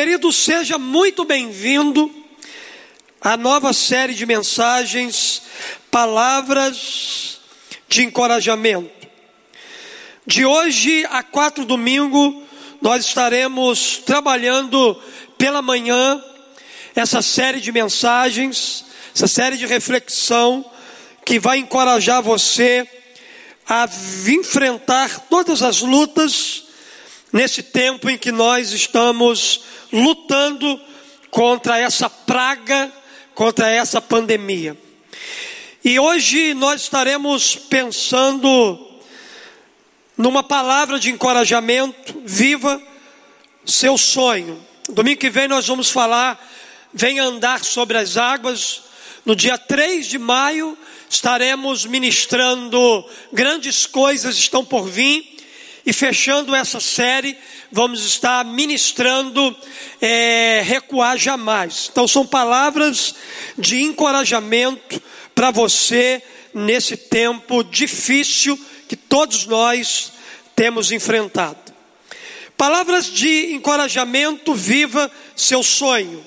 Querido, 0.00 0.32
seja 0.32 0.78
muito 0.78 1.24
bem-vindo 1.24 2.08
à 3.20 3.36
nova 3.36 3.72
série 3.72 4.14
de 4.14 4.24
mensagens, 4.24 5.42
Palavras 5.90 7.40
de 7.88 8.04
Encorajamento. 8.04 9.08
De 10.24 10.46
hoje 10.46 11.04
a 11.10 11.24
quatro 11.24 11.64
domingo, 11.64 12.44
nós 12.80 13.06
estaremos 13.06 13.98
trabalhando 14.06 14.94
pela 15.36 15.60
manhã 15.60 16.22
essa 16.94 17.20
série 17.20 17.60
de 17.60 17.72
mensagens, 17.72 18.84
essa 19.12 19.26
série 19.26 19.56
de 19.56 19.66
reflexão 19.66 20.64
que 21.24 21.40
vai 21.40 21.58
encorajar 21.58 22.22
você 22.22 22.88
a 23.68 23.88
enfrentar 24.28 25.26
todas 25.28 25.60
as 25.60 25.80
lutas 25.80 26.67
nesse 27.32 27.62
tempo 27.62 28.08
em 28.08 28.18
que 28.18 28.32
nós 28.32 28.72
estamos 28.72 29.60
lutando 29.92 30.80
contra 31.30 31.78
essa 31.78 32.08
praga, 32.08 32.92
contra 33.34 33.68
essa 33.68 34.00
pandemia. 34.00 34.76
E 35.84 35.98
hoje 35.98 36.54
nós 36.54 36.82
estaremos 36.82 37.54
pensando 37.54 38.86
numa 40.16 40.42
palavra 40.42 40.98
de 40.98 41.10
encorajamento, 41.10 42.20
viva 42.24 42.82
seu 43.64 43.96
sonho. 43.96 44.60
Domingo 44.88 45.20
que 45.20 45.30
vem 45.30 45.46
nós 45.46 45.66
vamos 45.66 45.90
falar, 45.90 46.44
vem 46.92 47.20
andar 47.20 47.62
sobre 47.62 47.96
as 47.96 48.16
águas. 48.16 48.82
No 49.24 49.36
dia 49.36 49.56
3 49.56 50.06
de 50.06 50.18
maio 50.18 50.76
estaremos 51.08 51.86
ministrando 51.86 53.04
grandes 53.32 53.86
coisas 53.86 54.36
estão 54.36 54.64
por 54.64 54.88
vir. 54.88 55.37
E 55.88 55.92
fechando 55.94 56.54
essa 56.54 56.80
série, 56.80 57.34
vamos 57.72 58.04
estar 58.04 58.44
ministrando 58.44 59.56
é, 60.02 60.60
recuar 60.62 61.16
jamais. 61.16 61.88
Então 61.90 62.06
são 62.06 62.26
palavras 62.26 63.14
de 63.56 63.80
encorajamento 63.80 65.00
para 65.34 65.50
você 65.50 66.22
nesse 66.52 66.94
tempo 66.94 67.64
difícil 67.64 68.62
que 68.86 68.96
todos 68.96 69.46
nós 69.46 70.12
temos 70.54 70.92
enfrentado. 70.92 71.56
Palavras 72.54 73.06
de 73.10 73.54
encorajamento, 73.54 74.54
viva 74.54 75.10
seu 75.34 75.62
sonho. 75.62 76.22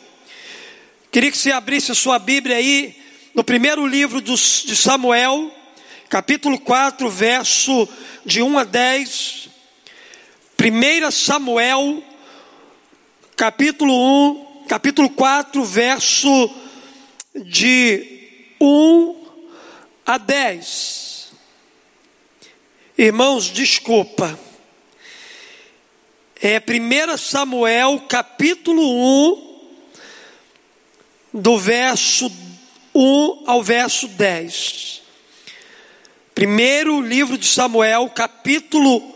Queria 1.11 1.29
que 1.29 1.37
você 1.37 1.51
abrisse 1.51 1.91
a 1.91 1.95
sua 1.95 2.17
Bíblia 2.17 2.55
aí 2.55 2.95
no 3.35 3.43
primeiro 3.43 3.85
livro 3.85 4.21
de 4.21 4.75
Samuel, 4.75 5.55
capítulo 6.09 6.59
4, 6.59 7.07
verso 7.11 7.87
de 8.25 8.41
1 8.41 8.57
a 8.57 8.63
10. 8.63 9.40
1 10.63 11.09
Samuel, 11.09 12.03
capítulo 13.35 13.95
1, 13.95 14.65
capítulo 14.67 15.09
4, 15.09 15.65
verso 15.65 16.55
de 17.33 18.45
1 18.61 19.15
a 20.05 20.19
10. 20.19 21.31
Irmãos, 22.95 23.49
desculpa. 23.49 24.39
É 26.39 26.59
1 26.59 27.17
Samuel, 27.17 28.03
capítulo 28.07 28.83
1, 28.83 29.61
do 31.33 31.57
verso 31.57 32.31
1 32.93 33.43
ao 33.47 33.63
verso 33.63 34.07
10. 34.09 35.01
Primeiro 36.35 37.01
livro 37.01 37.35
de 37.35 37.47
Samuel, 37.47 38.09
capítulo 38.09 39.10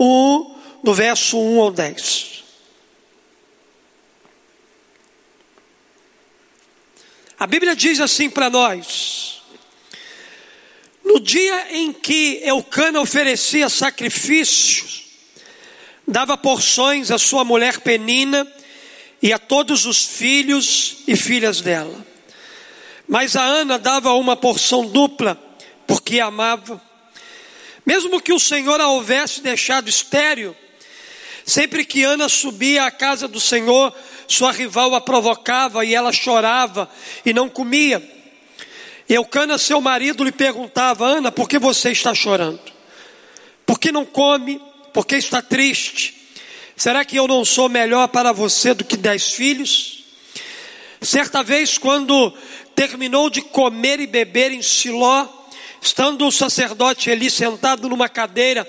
1, 0.00 0.56
do 0.82 0.94
verso 0.94 1.38
1 1.38 1.60
ao 1.60 1.70
10. 1.70 2.42
A 7.38 7.46
Bíblia 7.46 7.76
diz 7.76 8.00
assim 8.00 8.30
para 8.30 8.48
nós: 8.48 9.42
No 11.04 11.20
dia 11.20 11.76
em 11.76 11.92
que 11.92 12.40
Eucana 12.42 13.00
oferecia 13.00 13.68
sacrifícios, 13.68 15.04
dava 16.06 16.36
porções 16.36 17.10
à 17.10 17.18
sua 17.18 17.44
mulher 17.44 17.80
Penina 17.80 18.50
e 19.22 19.32
a 19.32 19.38
todos 19.38 19.84
os 19.84 20.04
filhos 20.04 20.98
e 21.06 21.14
filhas 21.14 21.60
dela. 21.60 22.06
Mas 23.06 23.36
a 23.36 23.42
Ana 23.42 23.78
dava 23.78 24.12
uma 24.12 24.36
porção 24.36 24.86
dupla, 24.86 25.36
porque 25.86 26.20
amava 26.20 26.89
mesmo 27.84 28.20
que 28.20 28.32
o 28.32 28.40
Senhor 28.40 28.80
a 28.80 28.88
houvesse 28.88 29.40
deixado 29.40 29.88
estéril, 29.88 30.54
sempre 31.44 31.84
que 31.84 32.02
Ana 32.02 32.28
subia 32.28 32.84
à 32.84 32.90
casa 32.90 33.26
do 33.26 33.40
Senhor, 33.40 33.94
sua 34.28 34.52
rival 34.52 34.94
a 34.94 35.00
provocava 35.00 35.84
e 35.84 35.94
ela 35.94 36.12
chorava 36.12 36.88
e 37.24 37.32
não 37.32 37.48
comia. 37.48 38.02
Eucana, 39.08 39.58
seu 39.58 39.80
marido, 39.80 40.22
lhe 40.22 40.30
perguntava: 40.30 41.04
Ana, 41.04 41.32
por 41.32 41.48
que 41.48 41.58
você 41.58 41.90
está 41.90 42.14
chorando? 42.14 42.60
Por 43.66 43.78
que 43.78 43.90
não 43.90 44.04
come? 44.04 44.60
Por 44.92 45.04
que 45.04 45.16
está 45.16 45.42
triste? 45.42 46.14
Será 46.76 47.04
que 47.04 47.16
eu 47.16 47.26
não 47.26 47.44
sou 47.44 47.68
melhor 47.68 48.08
para 48.08 48.32
você 48.32 48.72
do 48.72 48.84
que 48.84 48.96
dez 48.96 49.32
filhos? 49.32 50.04
Certa 51.02 51.42
vez, 51.42 51.76
quando 51.76 52.32
terminou 52.74 53.28
de 53.28 53.42
comer 53.42 54.00
e 54.00 54.06
beber 54.06 54.52
em 54.52 54.62
Siló, 54.62 55.26
Estando 55.80 56.26
o 56.26 56.32
sacerdote 56.32 57.10
ali 57.10 57.30
sentado 57.30 57.88
numa 57.88 58.08
cadeira, 58.08 58.68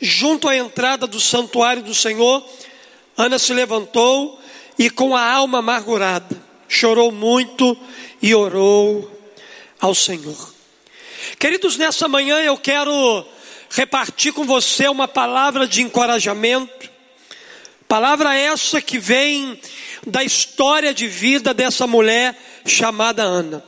junto 0.00 0.48
à 0.48 0.56
entrada 0.56 1.06
do 1.06 1.20
santuário 1.20 1.82
do 1.82 1.94
Senhor, 1.94 2.44
Ana 3.16 3.38
se 3.38 3.52
levantou 3.52 4.40
e, 4.78 4.90
com 4.90 5.14
a 5.14 5.32
alma 5.32 5.58
amargurada, 5.58 6.36
chorou 6.68 7.10
muito 7.10 7.76
e 8.22 8.34
orou 8.34 9.10
ao 9.80 9.94
Senhor. 9.94 10.54
Queridos, 11.38 11.76
nessa 11.76 12.08
manhã 12.08 12.38
eu 12.38 12.56
quero 12.56 13.26
repartir 13.70 14.32
com 14.32 14.44
você 14.44 14.88
uma 14.88 15.06
palavra 15.06 15.66
de 15.66 15.82
encorajamento, 15.82 16.88
palavra 17.86 18.34
essa 18.34 18.80
que 18.80 18.98
vem 18.98 19.60
da 20.06 20.22
história 20.22 20.94
de 20.94 21.06
vida 21.06 21.52
dessa 21.52 21.86
mulher 21.86 22.36
chamada 22.64 23.22
Ana. 23.22 23.64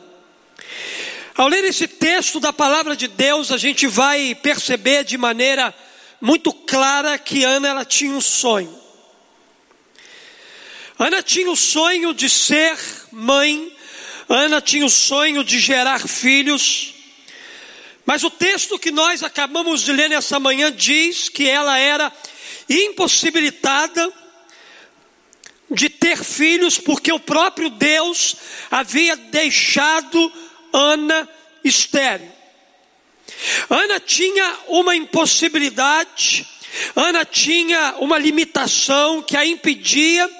Ao 1.40 1.48
ler 1.48 1.64
esse 1.64 1.88
texto 1.88 2.38
da 2.38 2.52
palavra 2.52 2.94
de 2.94 3.08
Deus, 3.08 3.50
a 3.50 3.56
gente 3.56 3.86
vai 3.86 4.34
perceber 4.34 5.04
de 5.04 5.16
maneira 5.16 5.74
muito 6.20 6.52
clara 6.52 7.18
que 7.18 7.44
Ana 7.44 7.66
ela 7.66 7.82
tinha 7.82 8.12
um 8.12 8.20
sonho. 8.20 8.78
Ana 10.98 11.22
tinha 11.22 11.50
o 11.50 11.56
sonho 11.56 12.12
de 12.12 12.28
ser 12.28 12.78
mãe, 13.10 13.74
Ana 14.28 14.60
tinha 14.60 14.84
o 14.84 14.90
sonho 14.90 15.42
de 15.42 15.58
gerar 15.58 16.06
filhos, 16.06 16.92
mas 18.04 18.22
o 18.22 18.28
texto 18.28 18.78
que 18.78 18.90
nós 18.90 19.22
acabamos 19.22 19.80
de 19.80 19.92
ler 19.94 20.10
nessa 20.10 20.38
manhã 20.38 20.70
diz 20.70 21.30
que 21.30 21.48
ela 21.48 21.78
era 21.78 22.12
impossibilitada 22.68 24.12
de 25.70 25.88
ter 25.88 26.22
filhos, 26.22 26.76
porque 26.76 27.10
o 27.10 27.18
próprio 27.18 27.70
Deus 27.70 28.36
havia 28.70 29.16
deixado 29.16 30.30
Ana 30.72 31.28
estéreo. 31.64 32.30
Ana 33.68 34.00
tinha 34.00 34.56
uma 34.68 34.94
impossibilidade, 34.96 36.46
Ana 36.94 37.24
tinha 37.24 37.96
uma 37.98 38.18
limitação 38.18 39.22
que 39.22 39.36
a 39.36 39.46
impedia 39.46 40.30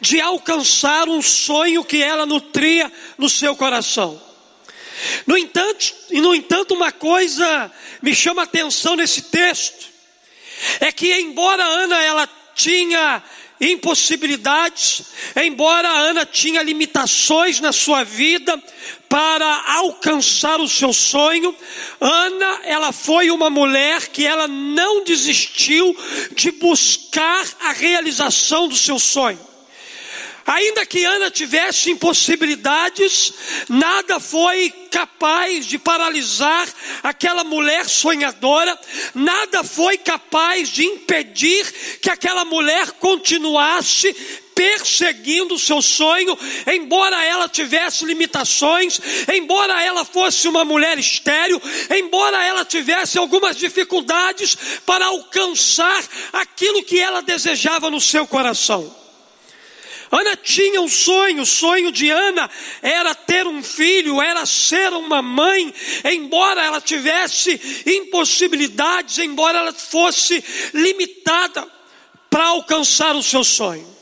de 0.00 0.20
alcançar 0.20 1.08
um 1.08 1.22
sonho 1.22 1.84
que 1.84 2.02
ela 2.02 2.26
nutria 2.26 2.92
no 3.18 3.28
seu 3.28 3.56
coração. 3.56 4.20
No 5.26 5.36
entanto, 5.36 5.92
e 6.10 6.20
no 6.20 6.34
entanto, 6.34 6.74
uma 6.74 6.92
coisa 6.92 7.70
me 8.02 8.14
chama 8.14 8.42
a 8.42 8.44
atenção 8.44 8.96
nesse 8.96 9.22
texto 9.22 9.94
é 10.80 10.92
que 10.92 11.12
embora 11.14 11.64
Ana 11.64 12.02
ela 12.02 12.28
tinha 12.54 13.22
impossibilidades, 13.60 15.02
embora 15.36 15.88
Ana 15.88 16.26
tinha 16.26 16.62
limitações 16.62 17.60
na 17.60 17.72
sua 17.72 18.04
vida 18.04 18.60
para 19.08 19.74
alcançar 19.74 20.60
o 20.60 20.68
seu 20.68 20.92
sonho, 20.92 21.54
Ana, 22.00 22.60
ela 22.64 22.92
foi 22.92 23.30
uma 23.30 23.48
mulher 23.48 24.08
que 24.08 24.26
ela 24.26 24.48
não 24.48 25.04
desistiu 25.04 25.96
de 26.34 26.50
buscar 26.50 27.46
a 27.60 27.72
realização 27.72 28.68
do 28.68 28.76
seu 28.76 28.98
sonho. 28.98 29.53
Ainda 30.46 30.84
que 30.84 31.04
Ana 31.04 31.30
tivesse 31.30 31.90
impossibilidades, 31.90 33.32
nada 33.68 34.20
foi 34.20 34.70
capaz 34.90 35.66
de 35.66 35.78
paralisar 35.78 36.68
aquela 37.02 37.42
mulher 37.42 37.88
sonhadora, 37.88 38.78
nada 39.14 39.64
foi 39.64 39.96
capaz 39.96 40.68
de 40.68 40.84
impedir 40.84 41.98
que 42.00 42.10
aquela 42.10 42.44
mulher 42.44 42.92
continuasse 42.92 44.14
perseguindo 44.54 45.54
o 45.54 45.58
seu 45.58 45.82
sonho, 45.82 46.38
embora 46.72 47.24
ela 47.24 47.48
tivesse 47.48 48.04
limitações, 48.04 49.00
embora 49.32 49.82
ela 49.82 50.04
fosse 50.04 50.46
uma 50.46 50.64
mulher 50.64 50.98
estéril, 50.98 51.60
embora 51.90 52.44
ela 52.44 52.64
tivesse 52.64 53.18
algumas 53.18 53.56
dificuldades 53.56 54.56
para 54.86 55.06
alcançar 55.06 56.04
aquilo 56.32 56.84
que 56.84 57.00
ela 57.00 57.20
desejava 57.20 57.90
no 57.90 58.00
seu 58.00 58.26
coração. 58.26 59.03
Ana 60.16 60.36
tinha 60.36 60.80
um 60.80 60.88
sonho, 60.88 61.42
o 61.42 61.46
sonho 61.46 61.90
de 61.90 62.08
Ana 62.08 62.48
era 62.80 63.14
ter 63.14 63.46
um 63.46 63.62
filho, 63.62 64.22
era 64.22 64.46
ser 64.46 64.92
uma 64.92 65.20
mãe, 65.20 65.74
embora 66.04 66.62
ela 66.62 66.80
tivesse 66.80 67.60
impossibilidades, 67.84 69.18
embora 69.18 69.58
ela 69.58 69.72
fosse 69.72 70.42
limitada 70.72 71.66
para 72.30 72.46
alcançar 72.46 73.16
o 73.16 73.22
seu 73.22 73.42
sonho. 73.42 73.92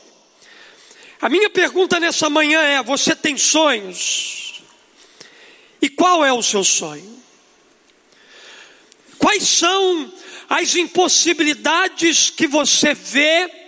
A 1.19 1.29
minha 1.29 1.49
pergunta 1.49 1.99
nessa 1.99 2.29
manhã 2.29 2.61
é: 2.61 2.83
você 2.83 3.15
tem 3.15 3.37
sonhos? 3.37 4.61
E 5.81 5.89
qual 5.89 6.23
é 6.23 6.31
o 6.31 6.43
seu 6.43 6.63
sonho? 6.63 7.23
Quais 9.17 9.47
são 9.47 10.13
as 10.49 10.75
impossibilidades 10.75 12.29
que 12.29 12.45
você 12.45 12.93
vê 12.93 13.62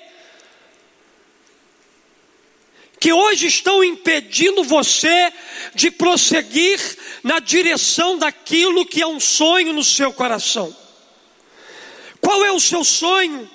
que 3.06 3.13
hoje 3.13 3.46
estão 3.46 3.84
impedindo 3.84 4.63
você 4.63 5.31
de 5.75 5.92
prosseguir 5.92 6.80
na 7.22 7.38
direção 7.38 8.18
daquilo 8.18 8.84
que 8.84 9.00
é 9.00 9.06
um 9.06 9.19
sonho 9.19 9.72
no 9.74 9.84
seu 9.84 10.12
coração. 10.12 10.75
Qual 12.19 12.44
é 12.44 12.52
o 12.52 12.60
seu 12.60 12.84
sonho? 12.84 13.48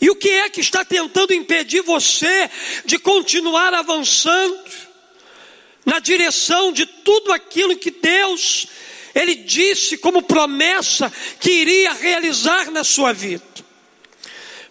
E 0.00 0.08
o 0.08 0.16
que 0.16 0.30
é 0.30 0.48
que 0.48 0.62
está 0.62 0.82
tentando 0.82 1.34
impedir 1.34 1.82
você 1.82 2.50
de 2.86 2.98
continuar 2.98 3.74
avançando 3.74 4.64
na 5.84 5.98
direção 5.98 6.72
de 6.72 6.86
tudo 6.86 7.34
aquilo 7.34 7.76
que 7.76 7.90
Deus 7.90 8.66
ele 9.14 9.34
disse 9.34 9.98
como 9.98 10.22
promessa 10.22 11.12
que 11.38 11.50
iria 11.50 11.92
realizar 11.92 12.70
na 12.70 12.82
sua 12.82 13.12
vida? 13.12 13.44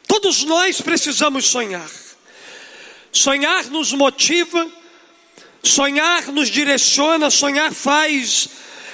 Todos 0.07 0.44
nós 0.44 0.81
precisamos 0.81 1.45
sonhar. 1.45 2.02
Sonhar 3.13 3.65
nos 3.69 3.94
motiva, 3.94 4.68
sonhar 5.62 6.30
nos 6.30 6.50
direciona, 6.50 7.30
sonhar 7.30 7.71
faz 7.71 8.50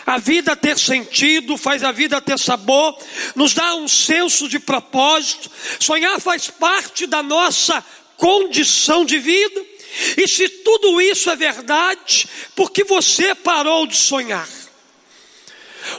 a 0.06 0.18
vida 0.18 0.58
ter 0.58 0.78
sentido, 0.78 1.56
faz 1.56 1.84
a 1.86 1.92
vida 1.94 2.20
ter 2.20 2.38
sabor, 2.38 2.98
nos 3.34 3.54
dá 3.54 3.76
um 3.76 3.88
senso 3.88 4.50
de 4.50 4.60
propósito. 4.60 5.50
Sonhar 5.80 6.20
faz 6.20 6.50
parte 6.50 7.08
da 7.08 7.24
nossa 7.24 7.84
condição 8.18 9.06
de 9.06 9.18
vida. 9.18 9.66
E 10.18 10.28
se 10.28 10.50
tudo 10.50 11.00
isso 11.00 11.30
é 11.30 11.36
verdade, 11.38 12.28
por 12.56 12.72
que 12.72 12.84
você 12.84 13.34
parou 13.34 13.88
de 13.88 13.96
sonhar? 13.96 14.48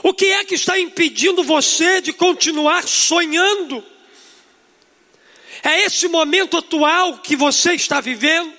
O 0.03 0.13
que 0.13 0.27
é 0.27 0.45
que 0.45 0.55
está 0.55 0.79
impedindo 0.79 1.43
você 1.43 2.01
de 2.01 2.13
continuar 2.13 2.87
sonhando? 2.87 3.83
É 5.63 5.81
esse 5.81 6.07
momento 6.07 6.57
atual 6.57 7.19
que 7.19 7.35
você 7.35 7.73
está 7.73 8.01
vivendo? 8.01 8.53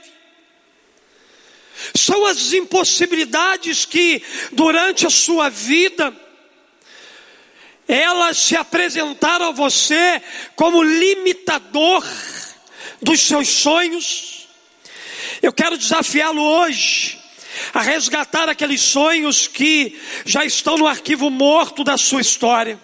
São 1.94 2.25
as 2.26 2.52
impossibilidades 2.52 3.84
que 3.84 4.22
durante 4.52 5.06
a 5.06 5.10
sua 5.10 5.49
vida 5.49 6.14
elas 7.88 8.38
se 8.38 8.56
apresentaram 8.56 9.49
a 9.49 9.52
você 9.52 10.22
como 10.54 10.82
limitador 10.82 12.06
dos 13.00 13.20
seus 13.20 13.49
sonhos. 13.49 14.49
Eu 15.43 15.52
quero 15.52 15.76
desafiá-lo 15.76 16.40
hoje 16.40 17.19
a 17.75 17.82
resgatar 17.82 18.49
aqueles 18.49 18.81
sonhos 18.81 19.46
que 19.46 20.00
já 20.25 20.44
estão 20.44 20.78
no 20.78 20.87
arquivo 20.87 21.28
morto 21.28 21.82
da 21.82 21.99
sua 21.99 22.20
história 22.20 22.78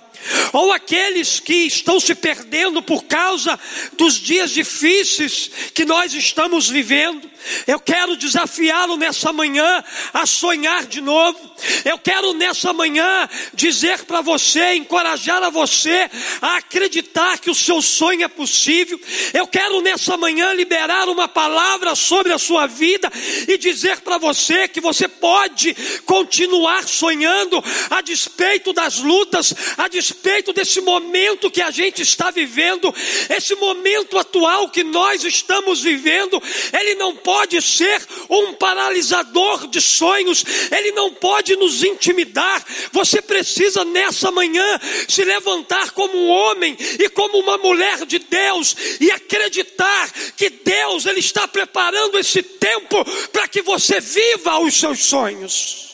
ou 0.53 0.73
aqueles 0.73 1.41
que 1.41 1.55
estão 1.67 1.99
se 2.01 2.15
perdendo 2.15 2.83
por 2.83 3.05
causa 3.05 3.59
dos 3.97 4.15
dias 4.15 4.51
difíceis 4.51 5.51
que 5.75 5.85
nós 5.85 6.15
estamos 6.15 6.69
vivendo. 6.69 7.29
Eu 7.67 7.81
quero 7.81 8.17
desafiá-lo 8.17 8.97
nessa 8.97 9.33
manhã 9.33 9.83
a 10.13 10.27
sonhar 10.27 10.87
de 10.87 11.01
novo. 11.01 11.48
Eu 11.85 11.99
quero 11.99 12.33
nessa 12.35 12.73
manhã 12.73 13.29
dizer 13.55 14.05
para 14.05 14.21
você, 14.21 14.75
encorajar 14.75 15.43
a 15.43 15.51
você 15.51 16.09
a 16.41 16.57
acreditar 16.57 17.39
que 17.39 17.51
o 17.51 17.55
seu 17.55 17.81
sonho 17.83 18.25
é 18.25 18.29
possível. 18.29 19.01
Eu 19.33 19.47
quero 19.47 19.81
nessa 19.81 20.17
manhã 20.17 20.53
liberar 20.53 21.09
uma 21.09 21.29
palavra 21.29 21.95
sobre 21.95 22.33
a 22.33 22.39
sua 22.39 22.67
vida 22.67 23.11
e 23.47 23.59
dizer 23.59 24.01
para 24.01 24.19
você 24.19 24.69
que 24.69 24.81
você 24.81 25.09
pode 25.09 25.75
continuar 26.05 26.87
sonhando 26.87 27.63
a 27.91 28.01
despeito 28.01 28.73
das 28.73 28.99
lutas, 28.99 29.55
a 29.77 29.89
despeito 29.89 30.53
desse 30.53 30.81
momento 30.81 31.51
que 31.51 31.63
a 31.63 31.71
gente 31.71 32.03
está 32.03 32.31
vivendo, 32.31 32.95
esse 33.29 33.55
momento 33.57 34.19
atual 34.19 34.69
que 34.71 34.85
nós 34.85 35.25
estamos 35.25 35.83
vivendo, 35.83 36.43
ele 36.73 36.95
não 36.95 37.15
pode 37.17 37.61
ser 37.63 38.01
um 38.29 38.53
paralisador 38.55 39.67
de 39.69 39.81
sonhos, 39.81 40.45
ele 40.71 40.93
não 40.93 41.13
pode 41.13 41.48
nos 41.57 41.83
intimidar. 41.83 42.65
Você 42.93 43.21
precisa 43.23 43.85
nessa 43.85 44.31
manhã 44.31 44.81
se 45.09 45.25
levantar 45.25 45.91
como 45.91 46.17
um 46.17 46.29
homem 46.29 46.77
e 46.99 47.09
como 47.09 47.39
uma 47.39 47.59
mulher 47.59 48.05
de 48.07 48.19
Deus 48.19 48.77
e 49.01 49.11
acreditar 49.11 50.11
que 50.37 50.51
Deus 50.51 51.07
ele 51.07 51.21
está 51.21 51.47
preparando 51.47 52.19
esse 52.19 52.43
tempo 52.43 53.05
para 53.33 53.49
que 53.49 53.63
você 53.63 54.01
viva 54.01 54.59
os 54.59 54.75
seus 54.75 55.05
sonhos. 55.05 55.89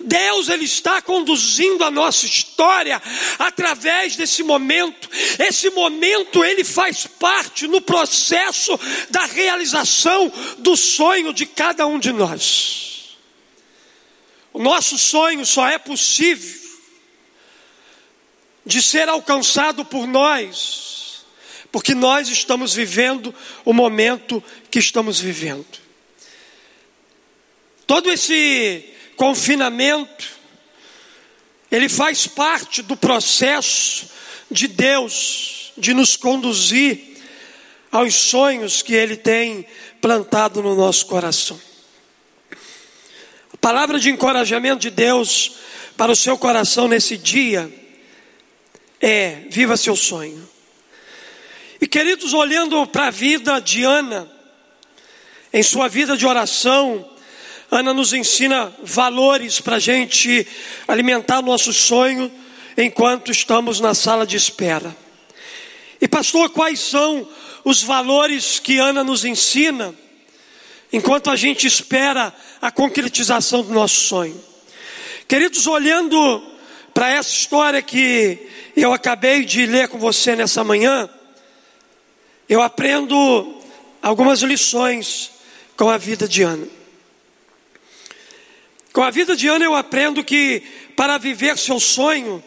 Deus 0.00 0.48
ele 0.48 0.64
está 0.64 1.00
conduzindo 1.00 1.84
a 1.84 1.90
nossa 1.90 2.26
história 2.26 3.00
através 3.38 4.16
desse 4.16 4.42
momento. 4.42 5.08
Esse 5.38 5.70
momento 5.70 6.44
ele 6.44 6.64
faz 6.64 7.06
parte 7.06 7.66
no 7.66 7.80
processo 7.80 8.78
da 9.10 9.24
realização 9.24 10.30
do 10.58 10.76
sonho 10.76 11.32
de 11.32 11.46
cada 11.46 11.86
um 11.86 11.98
de 11.98 12.12
nós. 12.12 12.89
O 14.52 14.60
nosso 14.60 14.98
sonho 14.98 15.44
só 15.46 15.68
é 15.68 15.78
possível 15.78 16.60
de 18.64 18.82
ser 18.82 19.08
alcançado 19.08 19.84
por 19.84 20.06
nós, 20.06 21.24
porque 21.72 21.94
nós 21.94 22.28
estamos 22.28 22.74
vivendo 22.74 23.34
o 23.64 23.72
momento 23.72 24.42
que 24.70 24.78
estamos 24.78 25.20
vivendo. 25.20 25.78
Todo 27.86 28.10
esse 28.10 28.84
confinamento, 29.16 30.28
ele 31.70 31.88
faz 31.88 32.26
parte 32.26 32.82
do 32.82 32.96
processo 32.96 34.08
de 34.50 34.66
Deus 34.66 35.72
de 35.76 35.94
nos 35.94 36.16
conduzir 36.16 37.16
aos 37.90 38.14
sonhos 38.14 38.82
que 38.82 38.94
Ele 38.94 39.16
tem 39.16 39.66
plantado 40.00 40.62
no 40.62 40.76
nosso 40.76 41.06
coração. 41.06 41.60
Palavra 43.60 43.98
de 43.98 44.08
encorajamento 44.08 44.80
de 44.80 44.90
Deus 44.90 45.52
para 45.96 46.10
o 46.10 46.16
seu 46.16 46.38
coração 46.38 46.88
nesse 46.88 47.18
dia 47.18 47.70
é: 49.00 49.42
viva 49.50 49.76
seu 49.76 49.94
sonho. 49.94 50.48
E 51.78 51.86
queridos, 51.86 52.32
olhando 52.32 52.86
para 52.86 53.08
a 53.08 53.10
vida 53.10 53.60
de 53.60 53.84
Ana, 53.84 54.30
em 55.52 55.62
sua 55.62 55.88
vida 55.88 56.16
de 56.16 56.26
oração, 56.26 57.06
Ana 57.70 57.92
nos 57.92 58.12
ensina 58.14 58.72
valores 58.82 59.60
para 59.60 59.76
a 59.76 59.80
gente 59.80 60.46
alimentar 60.88 61.42
nosso 61.42 61.72
sonho 61.72 62.32
enquanto 62.76 63.30
estamos 63.30 63.78
na 63.78 63.94
sala 63.94 64.26
de 64.26 64.36
espera. 64.36 64.96
E, 66.00 66.08
pastor, 66.08 66.48
quais 66.48 66.80
são 66.80 67.28
os 67.62 67.82
valores 67.82 68.58
que 68.58 68.78
Ana 68.78 69.04
nos 69.04 69.24
ensina 69.24 69.94
enquanto 70.92 71.30
a 71.30 71.36
gente 71.36 71.66
espera 71.66 72.34
a 72.60 72.70
concretização 72.70 73.62
do 73.62 73.72
nosso 73.72 73.96
sonho? 73.96 74.40
Queridos, 75.26 75.66
olhando 75.66 76.42
para 76.92 77.08
essa 77.10 77.30
história 77.30 77.80
que 77.80 78.48
eu 78.76 78.92
acabei 78.92 79.44
de 79.44 79.66
ler 79.66 79.88
com 79.88 79.98
você 79.98 80.34
nessa 80.34 80.64
manhã, 80.64 81.08
eu 82.48 82.60
aprendo 82.60 83.60
algumas 84.02 84.40
lições 84.40 85.30
com 85.76 85.88
a 85.88 85.96
vida 85.96 86.26
de 86.26 86.42
Ana. 86.42 86.66
Com 88.92 89.02
a 89.02 89.10
vida 89.10 89.36
de 89.36 89.46
Ana 89.46 89.64
eu 89.64 89.76
aprendo 89.76 90.24
que 90.24 90.62
para 90.96 91.16
viver 91.16 91.56
seu 91.56 91.78
sonho, 91.78 92.42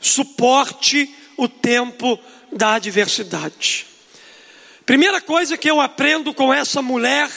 suporte 0.00 1.14
o 1.36 1.46
tempo 1.46 2.18
da 2.50 2.74
adversidade. 2.74 3.86
Primeira 4.84 5.20
coisa 5.20 5.56
que 5.56 5.70
eu 5.70 5.80
aprendo 5.80 6.34
com 6.34 6.52
essa 6.52 6.82
mulher 6.82 7.30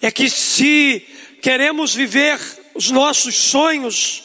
é 0.00 0.10
que 0.10 0.28
se 0.30 1.06
queremos 1.42 1.94
viver 1.94 2.38
os 2.74 2.90
nossos 2.90 3.34
sonhos, 3.34 4.24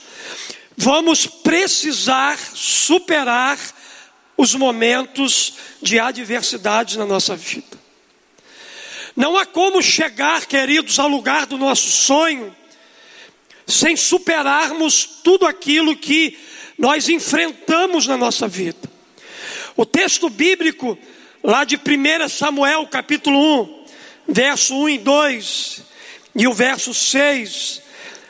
vamos 0.78 1.26
precisar 1.26 2.38
superar 2.38 3.58
os 4.38 4.56
momentos 4.56 5.54
de 5.82 6.00
adversidade 6.00 6.98
na 6.98 7.06
nossa 7.06 7.36
vida. 7.36 7.82
Não 9.16 9.38
há 9.38 9.46
como 9.46 9.82
chegar, 9.82 10.46
queridos, 10.46 10.98
ao 10.98 11.08
lugar 11.08 11.46
do 11.46 11.58
nosso 11.58 11.88
sonho 11.88 12.56
sem 13.66 13.96
superarmos 13.96 15.06
tudo 15.24 15.46
aquilo 15.46 15.96
que 15.96 16.38
nós 16.78 17.08
enfrentamos 17.08 18.08
na 18.08 18.18
nossa 18.18 18.48
vida. 18.48 18.92
O 19.76 19.86
texto 19.86 20.30
bíblico 20.30 20.98
lá 21.44 21.64
de 21.64 21.76
1 21.76 22.30
Samuel 22.30 22.86
capítulo 22.88 23.64
1, 23.64 23.83
verso 24.28 24.76
1 24.76 24.90
e 24.90 24.98
2, 24.98 25.82
e 26.36 26.48
o 26.48 26.54
verso 26.54 26.94
6, 26.94 27.82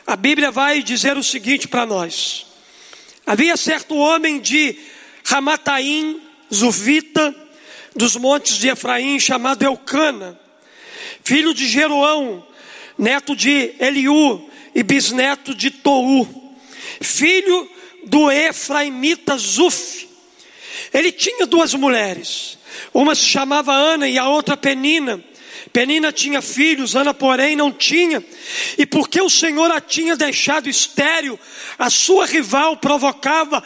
a 0.06 0.16
Bíblia 0.16 0.50
vai 0.50 0.82
dizer 0.82 1.16
o 1.16 1.22
seguinte 1.22 1.66
para 1.66 1.86
nós: 1.86 2.46
Havia 3.26 3.56
certo 3.56 3.96
homem 3.96 4.40
de 4.40 4.76
Ramataim, 5.24 6.20
Zuvita, 6.52 7.34
dos 7.96 8.16
montes 8.16 8.58
de 8.58 8.68
Efraim, 8.68 9.18
chamado 9.18 9.62
Eucana, 9.62 10.38
filho 11.22 11.54
de 11.54 11.66
Jeroão, 11.66 12.46
neto 12.98 13.34
de 13.34 13.74
Eliú 13.78 14.50
e 14.74 14.82
bisneto 14.82 15.54
de 15.54 15.70
Tou, 15.70 16.56
filho 17.00 17.70
do 18.04 18.30
Efraimita 18.30 19.38
Zuf. 19.38 20.08
Ele 20.92 21.10
tinha 21.10 21.46
duas 21.46 21.72
mulheres, 21.74 22.58
uma 22.92 23.14
se 23.14 23.22
chamava 23.22 23.72
Ana 23.72 24.08
e 24.08 24.18
a 24.18 24.28
outra 24.28 24.56
Penina. 24.56 25.22
Penina 25.74 26.12
tinha 26.12 26.40
filhos, 26.40 26.94
Ana, 26.94 27.12
porém, 27.12 27.56
não 27.56 27.72
tinha. 27.72 28.24
E 28.78 28.86
porque 28.86 29.20
o 29.20 29.28
Senhor 29.28 29.68
a 29.72 29.80
tinha 29.80 30.14
deixado 30.14 30.68
estéril, 30.68 31.36
a 31.76 31.90
sua 31.90 32.26
rival 32.26 32.76
provocava 32.76 33.60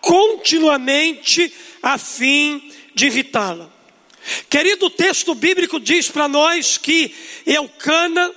continuamente 0.00 1.52
a 1.82 1.98
fim 1.98 2.62
de 2.94 3.06
irritá-la. 3.06 3.68
Querido, 4.48 4.86
o 4.86 4.90
texto 4.90 5.34
bíblico 5.34 5.80
diz 5.80 6.08
para 6.08 6.28
nós 6.28 6.78
que 6.78 7.12
Eucana, 7.44 8.32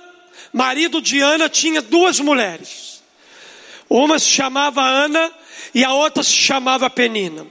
marido 0.52 1.00
de 1.00 1.20
Ana, 1.20 1.48
tinha 1.48 1.80
duas 1.80 2.18
mulheres. 2.18 3.04
Uma 3.88 4.18
se 4.18 4.30
chamava 4.30 4.82
Ana 4.82 5.32
e 5.72 5.84
a 5.84 5.94
outra 5.94 6.24
se 6.24 6.32
chamava 6.32 6.90
Penina. 6.90 7.46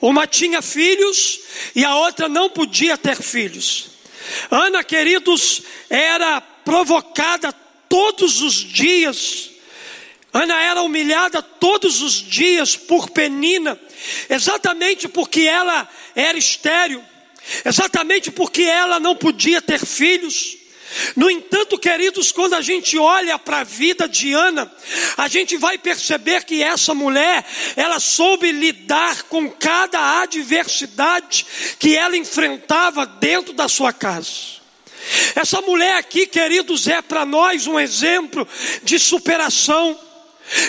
Uma 0.00 0.26
tinha 0.26 0.60
filhos 0.60 1.38
e 1.76 1.84
a 1.84 1.94
outra 1.94 2.28
não 2.28 2.50
podia 2.50 2.98
ter 2.98 3.22
filhos. 3.22 3.94
Ana, 4.50 4.82
queridos, 4.84 5.62
era 5.88 6.40
provocada 6.40 7.52
todos 7.88 8.42
os 8.42 8.54
dias. 8.54 9.50
Ana 10.32 10.60
era 10.60 10.82
humilhada 10.82 11.40
todos 11.40 12.02
os 12.02 12.14
dias 12.14 12.76
por 12.76 13.10
Penina, 13.10 13.78
exatamente 14.28 15.08
porque 15.08 15.42
ela 15.42 15.88
era 16.14 16.36
estéril, 16.36 17.02
exatamente 17.64 18.30
porque 18.30 18.62
ela 18.62 19.00
não 19.00 19.16
podia 19.16 19.62
ter 19.62 19.78
filhos. 19.78 20.58
No 21.14 21.30
entanto, 21.30 21.78
queridos, 21.78 22.32
quando 22.32 22.54
a 22.54 22.60
gente 22.60 22.98
olha 22.98 23.38
para 23.38 23.60
a 23.60 23.64
vida 23.64 24.08
de 24.08 24.32
Ana, 24.32 24.70
a 25.16 25.28
gente 25.28 25.56
vai 25.56 25.78
perceber 25.78 26.44
que 26.44 26.62
essa 26.62 26.94
mulher, 26.94 27.44
ela 27.76 28.00
soube 28.00 28.50
lidar 28.52 29.24
com 29.24 29.50
cada 29.50 30.20
adversidade 30.20 31.46
que 31.78 31.96
ela 31.96 32.16
enfrentava 32.16 33.06
dentro 33.06 33.52
da 33.52 33.68
sua 33.68 33.92
casa. 33.92 34.56
Essa 35.34 35.60
mulher 35.60 35.96
aqui, 35.96 36.26
queridos, 36.26 36.88
é 36.88 37.00
para 37.00 37.24
nós 37.24 37.66
um 37.66 37.78
exemplo 37.78 38.46
de 38.82 38.98
superação. 38.98 39.98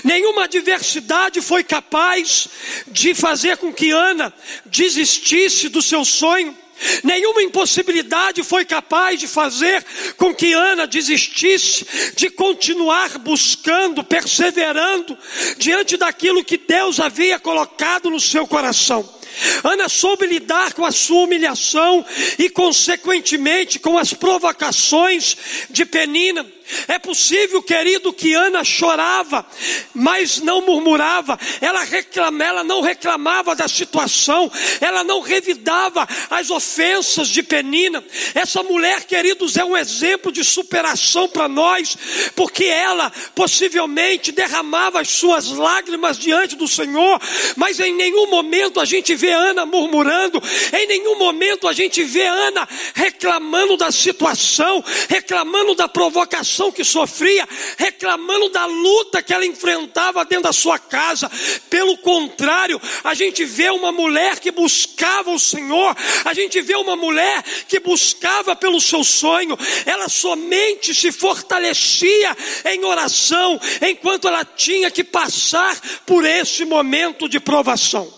Nenhuma 0.03 0.45
adversidade 0.45 1.41
foi 1.41 1.63
capaz 1.63 2.47
de 2.87 3.13
fazer 3.13 3.57
com 3.57 3.73
que 3.73 3.91
Ana 3.91 4.33
desistisse 4.65 5.69
do 5.69 5.81
seu 5.81 6.03
sonho. 6.03 6.55
Nenhuma 7.03 7.41
impossibilidade 7.41 8.43
foi 8.43 8.65
capaz 8.65 9.19
de 9.19 9.27
fazer 9.27 9.83
com 10.17 10.33
que 10.33 10.53
Ana 10.53 10.85
desistisse 10.85 11.85
de 12.15 12.29
continuar 12.29 13.17
buscando, 13.19 14.03
perseverando 14.03 15.17
diante 15.57 15.97
daquilo 15.97 16.43
que 16.43 16.57
Deus 16.57 16.99
havia 16.99 17.39
colocado 17.39 18.09
no 18.09 18.19
seu 18.19 18.47
coração. 18.47 19.17
Ana 19.63 19.87
soube 19.87 20.25
lidar 20.25 20.73
com 20.73 20.83
a 20.83 20.91
sua 20.91 21.23
humilhação 21.23 22.05
e, 22.39 22.49
consequentemente, 22.49 23.79
com 23.79 23.97
as 23.97 24.13
provocações 24.13 25.37
de 25.69 25.85
Penina. 25.85 26.45
É 26.87 26.99
possível, 26.99 27.61
querido, 27.61 28.11
que 28.11 28.33
Ana 28.33 28.63
chorava, 28.63 29.45
mas 29.93 30.41
não 30.41 30.61
murmurava. 30.61 31.39
Ela 31.61 31.83
reclamava, 31.83 32.43
ela 32.43 32.63
não 32.63 32.81
reclamava 32.81 33.55
da 33.55 33.67
situação, 33.67 34.51
ela 34.81 35.03
não 35.03 35.21
revidava 35.21 36.07
as 36.29 36.49
ofensas 36.49 37.27
de 37.29 37.41
Penina. 37.43 38.03
Essa 38.33 38.63
mulher, 38.63 39.05
queridos, 39.05 39.55
é 39.55 39.63
um 39.63 39.77
exemplo 39.77 40.31
de 40.31 40.43
superação 40.43 41.29
para 41.29 41.47
nós, 41.47 41.97
porque 42.35 42.65
ela 42.65 43.11
possivelmente 43.33 44.31
derramava 44.31 45.01
as 45.01 45.09
suas 45.09 45.49
lágrimas 45.51 46.17
diante 46.17 46.55
do 46.55 46.67
Senhor, 46.67 47.21
mas 47.55 47.79
em 47.79 47.93
nenhum 47.93 48.29
momento 48.29 48.79
a 48.79 48.85
gente 48.85 49.15
vê 49.15 49.31
Ana 49.31 49.65
murmurando, 49.65 50.41
em 50.73 50.87
nenhum 50.87 51.17
momento 51.17 51.67
a 51.67 51.73
gente 51.73 52.03
vê 52.03 52.25
Ana 52.25 52.67
reclamando 52.93 53.77
da 53.77 53.91
situação, 53.91 54.83
reclamando 55.07 55.75
da 55.75 55.87
provocação 55.87 56.56
que 56.71 56.83
sofria, 56.83 57.47
reclamando 57.77 58.49
da 58.49 58.65
luta 58.65 59.21
que 59.21 59.33
ela 59.33 59.45
enfrentava 59.45 60.25
dentro 60.25 60.45
da 60.45 60.53
sua 60.53 60.79
casa. 60.79 61.29
Pelo 61.69 61.97
contrário, 61.99 62.81
a 63.03 63.13
gente 63.13 63.45
vê 63.45 63.69
uma 63.69 63.91
mulher 63.91 64.39
que 64.39 64.51
buscava 64.51 65.31
o 65.31 65.39
Senhor, 65.39 65.95
a 66.25 66.33
gente 66.33 66.61
vê 66.61 66.75
uma 66.75 66.95
mulher 66.95 67.43
que 67.67 67.79
buscava 67.79 68.55
pelo 68.55 68.81
seu 68.81 69.03
sonho, 69.03 69.57
ela 69.85 70.09
somente 70.09 70.93
se 70.93 71.11
fortalecia 71.11 72.35
em 72.65 72.83
oração 72.83 73.59
enquanto 73.81 74.27
ela 74.27 74.43
tinha 74.43 74.89
que 74.89 75.03
passar 75.03 75.79
por 76.05 76.25
esse 76.25 76.65
momento 76.65 77.29
de 77.29 77.39
provação. 77.39 78.11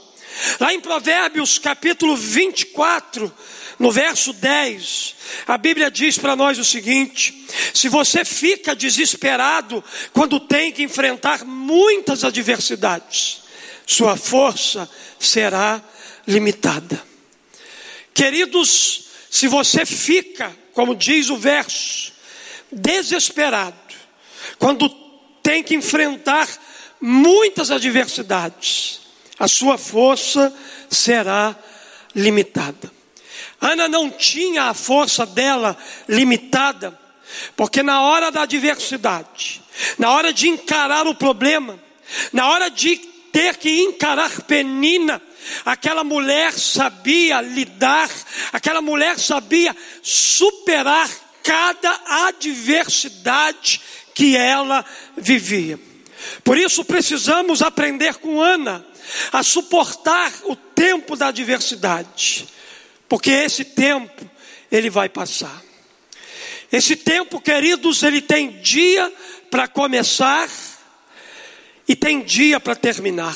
Lá 0.59 0.73
em 0.73 0.79
Provérbios 0.79 1.57
capítulo 1.57 2.15
24, 2.15 3.31
no 3.79 3.91
verso 3.91 4.33
10, 4.33 5.15
a 5.47 5.57
Bíblia 5.57 5.89
diz 5.89 6.17
para 6.17 6.35
nós 6.35 6.59
o 6.59 6.65
seguinte: 6.65 7.47
se 7.73 7.87
você 7.87 8.25
fica 8.25 8.75
desesperado 8.75 9.81
quando 10.11 10.37
tem 10.37 10.69
que 10.69 10.83
enfrentar 10.83 11.45
muitas 11.45 12.25
adversidades, 12.25 13.41
sua 13.87 14.17
força 14.17 14.89
será 15.17 15.81
limitada. 16.27 17.01
Queridos, 18.13 19.05
se 19.29 19.47
você 19.47 19.85
fica, 19.85 20.53
como 20.73 20.93
diz 20.93 21.29
o 21.29 21.37
verso, 21.37 22.11
desesperado, 22.69 23.77
quando 24.57 24.89
tem 25.41 25.63
que 25.63 25.73
enfrentar 25.73 26.49
muitas 26.99 27.71
adversidades, 27.71 28.99
a 29.39 29.47
sua 29.47 29.77
força 29.77 30.53
será 30.89 31.55
limitada. 32.13 32.98
Ana 33.61 33.87
não 33.87 34.09
tinha 34.09 34.63
a 34.65 34.73
força 34.73 35.25
dela 35.25 35.77
limitada, 36.07 36.97
porque 37.55 37.83
na 37.83 38.01
hora 38.01 38.31
da 38.31 38.43
adversidade, 38.43 39.61
na 39.97 40.11
hora 40.11 40.31
de 40.31 40.47
encarar 40.47 41.07
o 41.07 41.15
problema, 41.15 41.79
na 42.31 42.47
hora 42.49 42.69
de 42.69 42.97
ter 43.31 43.57
que 43.57 43.81
encarar 43.81 44.41
Penina, 44.41 45.21
aquela 45.65 46.03
mulher 46.03 46.53
sabia 46.53 47.41
lidar, 47.41 48.09
aquela 48.51 48.81
mulher 48.81 49.19
sabia 49.19 49.75
superar 50.01 51.09
cada 51.43 51.99
adversidade 52.27 53.81
que 54.13 54.35
ela 54.35 54.85
vivia. 55.17 55.79
Por 56.43 56.57
isso 56.57 56.83
precisamos 56.83 57.61
aprender 57.61 58.15
com 58.15 58.41
Ana 58.41 58.85
a 59.31 59.41
suportar 59.43 60.31
o 60.43 60.55
tempo 60.55 61.15
da 61.15 61.27
adversidade 61.27 62.47
porque 63.09 63.31
esse 63.31 63.65
tempo 63.65 64.29
ele 64.71 64.89
vai 64.89 65.09
passar. 65.09 65.63
Esse 66.71 66.95
tempo, 66.95 67.41
queridos, 67.41 68.03
ele 68.03 68.21
tem 68.21 68.61
dia 68.61 69.11
para 69.49 69.67
começar 69.67 70.47
e 71.87 71.95
tem 71.95 72.21
dia 72.21 72.59
para 72.59 72.75
terminar. 72.75 73.35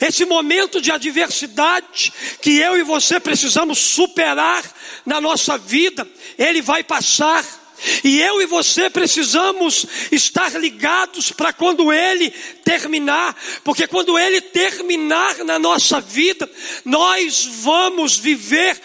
Esse 0.00 0.24
momento 0.24 0.80
de 0.80 0.90
adversidade 0.90 2.12
que 2.42 2.58
eu 2.58 2.76
e 2.76 2.82
você 2.82 3.20
precisamos 3.20 3.78
superar 3.78 4.62
na 5.06 5.20
nossa 5.20 5.56
vida, 5.56 6.06
ele 6.36 6.60
vai 6.60 6.82
passar. 6.82 7.61
E 8.04 8.20
eu 8.20 8.40
e 8.40 8.46
você 8.46 8.88
precisamos 8.88 9.86
estar 10.10 10.50
ligados 10.58 11.32
para 11.32 11.52
quando 11.52 11.92
ele 11.92 12.30
terminar, 12.64 13.36
porque 13.64 13.86
quando 13.86 14.18
ele 14.18 14.40
terminar 14.40 15.38
na 15.44 15.58
nossa 15.58 16.00
vida, 16.00 16.50
nós 16.84 17.44
vamos 17.62 18.16
viver 18.16 18.80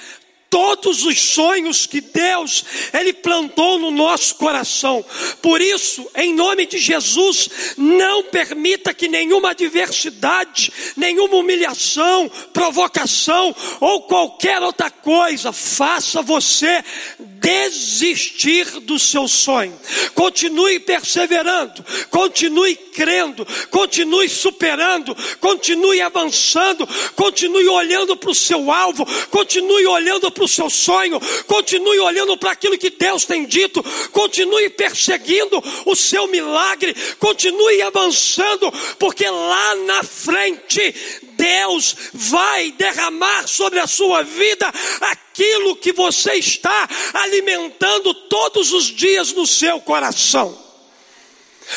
todos 0.49 1.05
os 1.05 1.19
sonhos 1.19 1.85
que 1.85 2.01
Deus 2.01 2.63
ele 2.93 3.13
plantou 3.13 3.79
no 3.79 3.91
nosso 3.91 4.35
coração. 4.35 5.03
Por 5.41 5.61
isso, 5.61 6.09
em 6.15 6.33
nome 6.33 6.65
de 6.65 6.77
Jesus, 6.77 7.49
não 7.77 8.23
permita 8.23 8.93
que 8.93 9.07
nenhuma 9.07 9.51
adversidade, 9.51 10.71
nenhuma 10.95 11.37
humilhação, 11.37 12.29
provocação 12.53 13.55
ou 13.79 14.03
qualquer 14.03 14.61
outra 14.61 14.89
coisa 14.89 15.51
faça 15.51 16.21
você 16.21 16.83
desistir 17.19 18.65
do 18.81 18.97
seu 18.99 19.27
sonho. 19.27 19.77
Continue 20.13 20.79
perseverando, 20.79 21.85
continue 22.09 22.75
crendo, 22.97 23.45
continue 23.69 24.27
superando, 24.27 25.15
continue 25.39 26.01
avançando, 26.01 26.89
continue 27.15 27.67
olhando 27.67 28.17
para 28.17 28.31
o 28.31 28.35
seu 28.35 28.71
alvo, 28.71 29.05
continue 29.29 29.85
olhando 29.85 30.31
para 30.31 30.43
o 30.43 30.47
seu 30.47 30.67
sonho, 30.67 31.19
continue 31.45 31.99
olhando 31.99 32.35
para 32.37 32.53
aquilo 32.53 32.75
que 32.75 32.89
Deus 32.89 33.23
tem 33.23 33.45
dito, 33.45 33.83
continue 34.11 34.67
perseguindo 34.71 35.63
o 35.85 35.95
seu 35.95 36.25
milagre, 36.25 36.95
continue 37.19 37.83
avançando, 37.83 38.71
porque 38.97 39.29
lá 39.29 39.75
na 39.75 40.01
frente 40.01 40.95
Deus 41.33 41.95
vai 42.11 42.71
derramar 42.71 43.47
sobre 43.47 43.79
a 43.79 43.85
sua 43.85 44.23
vida 44.23 44.73
aquilo 45.01 45.75
que 45.75 45.93
você 45.93 46.33
está 46.33 46.89
alimentando 47.13 48.11
todos 48.27 48.73
os 48.73 48.85
dias 48.85 49.33
no 49.33 49.45
seu 49.45 49.79
coração. 49.79 50.66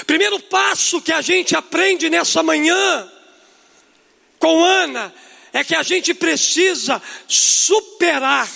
Primeiro 0.07 0.39
passo 0.41 1.01
que 1.01 1.13
a 1.13 1.21
gente 1.21 1.57
aprende 1.57 2.09
nessa 2.09 2.43
manhã 2.43 3.11
com 4.39 4.65
Ana 4.65 5.13
é 5.53 5.65
que 5.65 5.75
a 5.75 5.83
gente 5.83 6.15
precisa 6.15 7.01
superar 7.27 8.49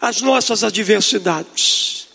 as 0.00 0.20
nossas 0.20 0.64
adversidades. 0.64 2.08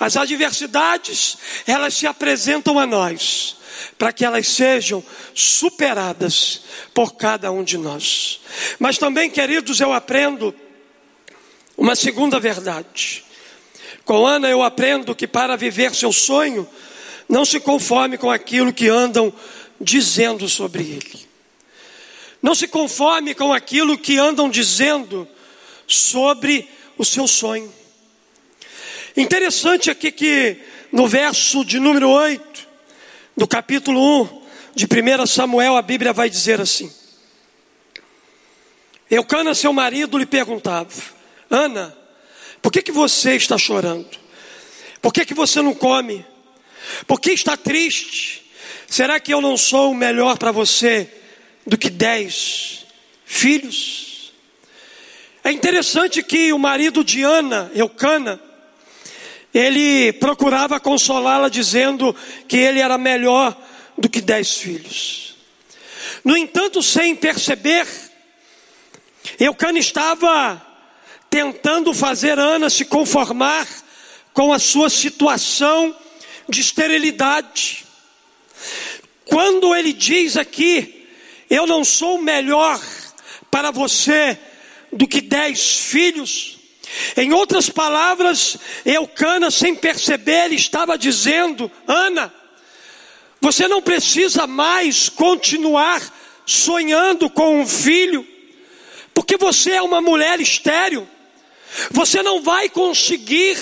As 0.00 0.16
adversidades, 0.16 1.36
elas 1.66 1.94
se 1.94 2.06
apresentam 2.06 2.78
a 2.78 2.86
nós 2.86 3.56
para 3.98 4.12
que 4.12 4.24
elas 4.24 4.48
sejam 4.48 5.04
superadas 5.34 6.62
por 6.94 7.14
cada 7.14 7.50
um 7.50 7.62
de 7.62 7.78
nós. 7.78 8.40
Mas 8.78 8.98
também, 8.98 9.30
queridos, 9.30 9.80
eu 9.80 9.92
aprendo 9.92 10.54
uma 11.76 11.94
segunda 11.94 12.40
verdade. 12.40 13.24
Com 14.04 14.26
Ana 14.26 14.48
eu 14.48 14.62
aprendo 14.62 15.14
que 15.14 15.26
para 15.26 15.56
viver 15.56 15.94
seu 15.94 16.12
sonho, 16.12 16.68
não 17.28 17.44
se 17.44 17.60
conforme 17.60 18.16
com 18.16 18.30
aquilo 18.30 18.72
que 18.72 18.88
andam 18.88 19.32
dizendo 19.80 20.48
sobre 20.48 20.82
ele. 20.82 21.26
Não 22.40 22.54
se 22.54 22.68
conforme 22.68 23.34
com 23.34 23.52
aquilo 23.52 23.98
que 23.98 24.18
andam 24.18 24.48
dizendo 24.48 25.26
sobre 25.86 26.68
o 26.96 27.04
seu 27.04 27.26
sonho. 27.26 27.72
Interessante 29.16 29.90
aqui 29.90 30.12
que 30.12 30.56
no 30.92 31.08
verso 31.08 31.64
de 31.64 31.78
número 31.80 32.08
8, 32.08 32.68
do 33.36 33.46
capítulo 33.46 34.22
1 34.22 34.42
de 34.74 34.86
1 34.86 35.26
Samuel, 35.26 35.76
a 35.76 35.82
Bíblia 35.82 36.12
vai 36.12 36.30
dizer 36.30 36.60
assim: 36.60 36.92
Eucana, 39.10 39.54
seu 39.54 39.72
marido, 39.72 40.18
lhe 40.18 40.26
perguntava: 40.26 40.90
Ana, 41.50 41.96
por 42.60 42.70
que, 42.70 42.82
que 42.82 42.92
você 42.92 43.36
está 43.36 43.56
chorando? 43.56 44.18
Por 45.00 45.12
que, 45.12 45.24
que 45.24 45.34
você 45.34 45.62
não 45.62 45.74
come? 45.74 46.24
Por 47.06 47.20
que 47.20 47.32
está 47.32 47.56
triste? 47.56 48.44
Será 48.86 49.18
que 49.18 49.32
eu 49.32 49.40
não 49.40 49.56
sou 49.56 49.94
melhor 49.94 50.38
para 50.38 50.52
você 50.52 51.08
do 51.66 51.76
que 51.76 51.90
dez 51.90 52.86
filhos? 53.24 54.32
É 55.42 55.52
interessante 55.52 56.22
que 56.22 56.52
o 56.52 56.58
marido 56.58 57.04
de 57.04 57.22
Ana, 57.22 57.70
Eucana, 57.74 58.40
ele 59.54 60.12
procurava 60.14 60.78
consolá-la 60.78 61.48
dizendo 61.48 62.14
que 62.48 62.56
ele 62.56 62.80
era 62.80 62.98
melhor 62.98 63.56
do 63.96 64.08
que 64.08 64.20
dez 64.20 64.56
filhos. 64.56 65.36
No 66.24 66.36
entanto, 66.36 66.82
sem 66.82 67.14
perceber, 67.14 67.86
Eucana 69.38 69.78
estava 69.78 70.60
tentando 71.30 71.94
fazer 71.94 72.38
Ana 72.38 72.68
se 72.68 72.84
conformar 72.84 73.66
com 74.32 74.52
a 74.52 74.58
sua 74.58 74.90
situação 74.90 75.96
de 76.48 76.60
esterilidade. 76.60 77.84
Quando 79.24 79.74
ele 79.74 79.92
diz 79.92 80.36
aqui, 80.36 81.08
eu 81.50 81.66
não 81.66 81.84
sou 81.84 82.20
melhor 82.20 82.80
para 83.50 83.70
você 83.70 84.38
do 84.92 85.06
que 85.06 85.20
dez 85.20 85.78
filhos, 85.78 86.56
em 87.16 87.32
outras 87.32 87.68
palavras, 87.68 88.56
Eucana, 88.84 89.50
sem 89.50 89.74
perceber, 89.74 90.52
estava 90.52 90.96
dizendo: 90.96 91.70
Ana, 91.86 92.32
você 93.40 93.68
não 93.68 93.82
precisa 93.82 94.46
mais 94.46 95.08
continuar 95.08 96.00
sonhando 96.46 97.28
com 97.28 97.60
um 97.60 97.66
filho, 97.66 98.26
porque 99.12 99.36
você 99.36 99.72
é 99.72 99.82
uma 99.82 100.00
mulher 100.00 100.40
estéril, 100.40 101.06
você 101.90 102.22
não 102.22 102.40
vai 102.40 102.68
conseguir 102.68 103.58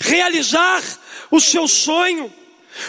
realizar 0.00 0.82
o 1.32 1.40
seu 1.40 1.66
sonho. 1.66 2.32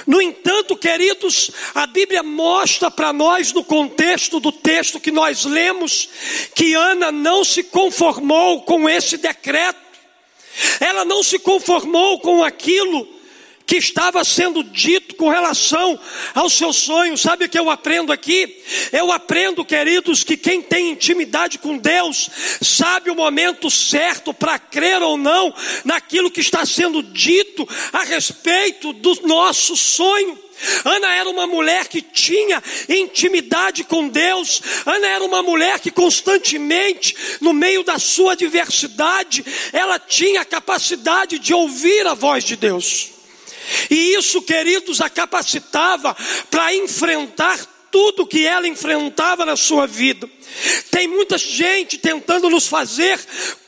No 0.05 0.21
entanto, 0.21 0.77
queridos, 0.77 1.49
a 1.73 1.87
Bíblia 1.87 2.21
mostra 2.21 2.91
para 2.91 3.11
nós, 3.11 3.51
no 3.51 3.63
contexto 3.63 4.39
do 4.39 4.51
texto 4.51 4.99
que 4.99 5.11
nós 5.11 5.43
lemos, 5.45 6.07
que 6.53 6.73
Ana 6.73 7.11
não 7.11 7.43
se 7.43 7.63
conformou 7.63 8.61
com 8.61 8.87
esse 8.87 9.17
decreto, 9.17 9.81
ela 10.79 11.03
não 11.03 11.23
se 11.23 11.39
conformou 11.39 12.19
com 12.19 12.43
aquilo 12.43 13.12
que 13.65 13.77
estava 13.77 14.23
sendo 14.23 14.63
dito 14.63 15.15
com 15.15 15.29
relação 15.29 15.99
aos 16.33 16.53
seus 16.53 16.77
sonhos. 16.77 17.21
Sabe 17.21 17.45
o 17.45 17.49
que 17.49 17.57
eu 17.57 17.69
aprendo 17.69 18.11
aqui? 18.11 18.61
Eu 18.91 19.11
aprendo, 19.11 19.65
queridos, 19.65 20.23
que 20.23 20.37
quem 20.37 20.61
tem 20.61 20.91
intimidade 20.91 21.57
com 21.57 21.77
Deus 21.77 22.29
sabe 22.61 23.09
o 23.09 23.15
momento 23.15 23.69
certo 23.69 24.33
para 24.33 24.59
crer 24.59 25.01
ou 25.01 25.17
não 25.17 25.53
naquilo 25.83 26.31
que 26.31 26.41
está 26.41 26.65
sendo 26.65 27.01
dito 27.01 27.67
a 27.91 28.03
respeito 28.03 28.93
do 28.93 29.27
nosso 29.27 29.75
sonho. 29.75 30.43
Ana 30.85 31.13
era 31.13 31.29
uma 31.29 31.47
mulher 31.47 31.87
que 31.87 32.01
tinha 32.01 32.61
intimidade 32.87 33.83
com 33.83 34.07
Deus. 34.07 34.61
Ana 34.85 35.07
era 35.07 35.23
uma 35.23 35.41
mulher 35.41 35.79
que 35.79 35.91
constantemente, 35.91 37.15
no 37.41 37.53
meio 37.53 37.83
da 37.83 37.99
sua 37.99 38.35
diversidade, 38.35 39.43
ela 39.71 39.99
tinha 39.99 40.41
a 40.41 40.45
capacidade 40.45 41.39
de 41.39 41.53
ouvir 41.53 42.05
a 42.07 42.13
voz 42.13 42.43
de 42.43 42.55
Deus. 42.55 43.13
E 43.89 44.15
isso, 44.15 44.41
queridos, 44.41 45.01
a 45.01 45.09
capacitava 45.09 46.15
para 46.49 46.73
enfrentar 46.75 47.59
tudo 47.91 48.25
que 48.25 48.45
ela 48.45 48.67
enfrentava 48.67 49.45
na 49.45 49.55
sua 49.55 49.85
vida. 49.85 50.27
Tem 50.89 51.07
muita 51.07 51.37
gente 51.37 51.99
tentando 51.99 52.49
nos 52.49 52.67
fazer 52.67 53.19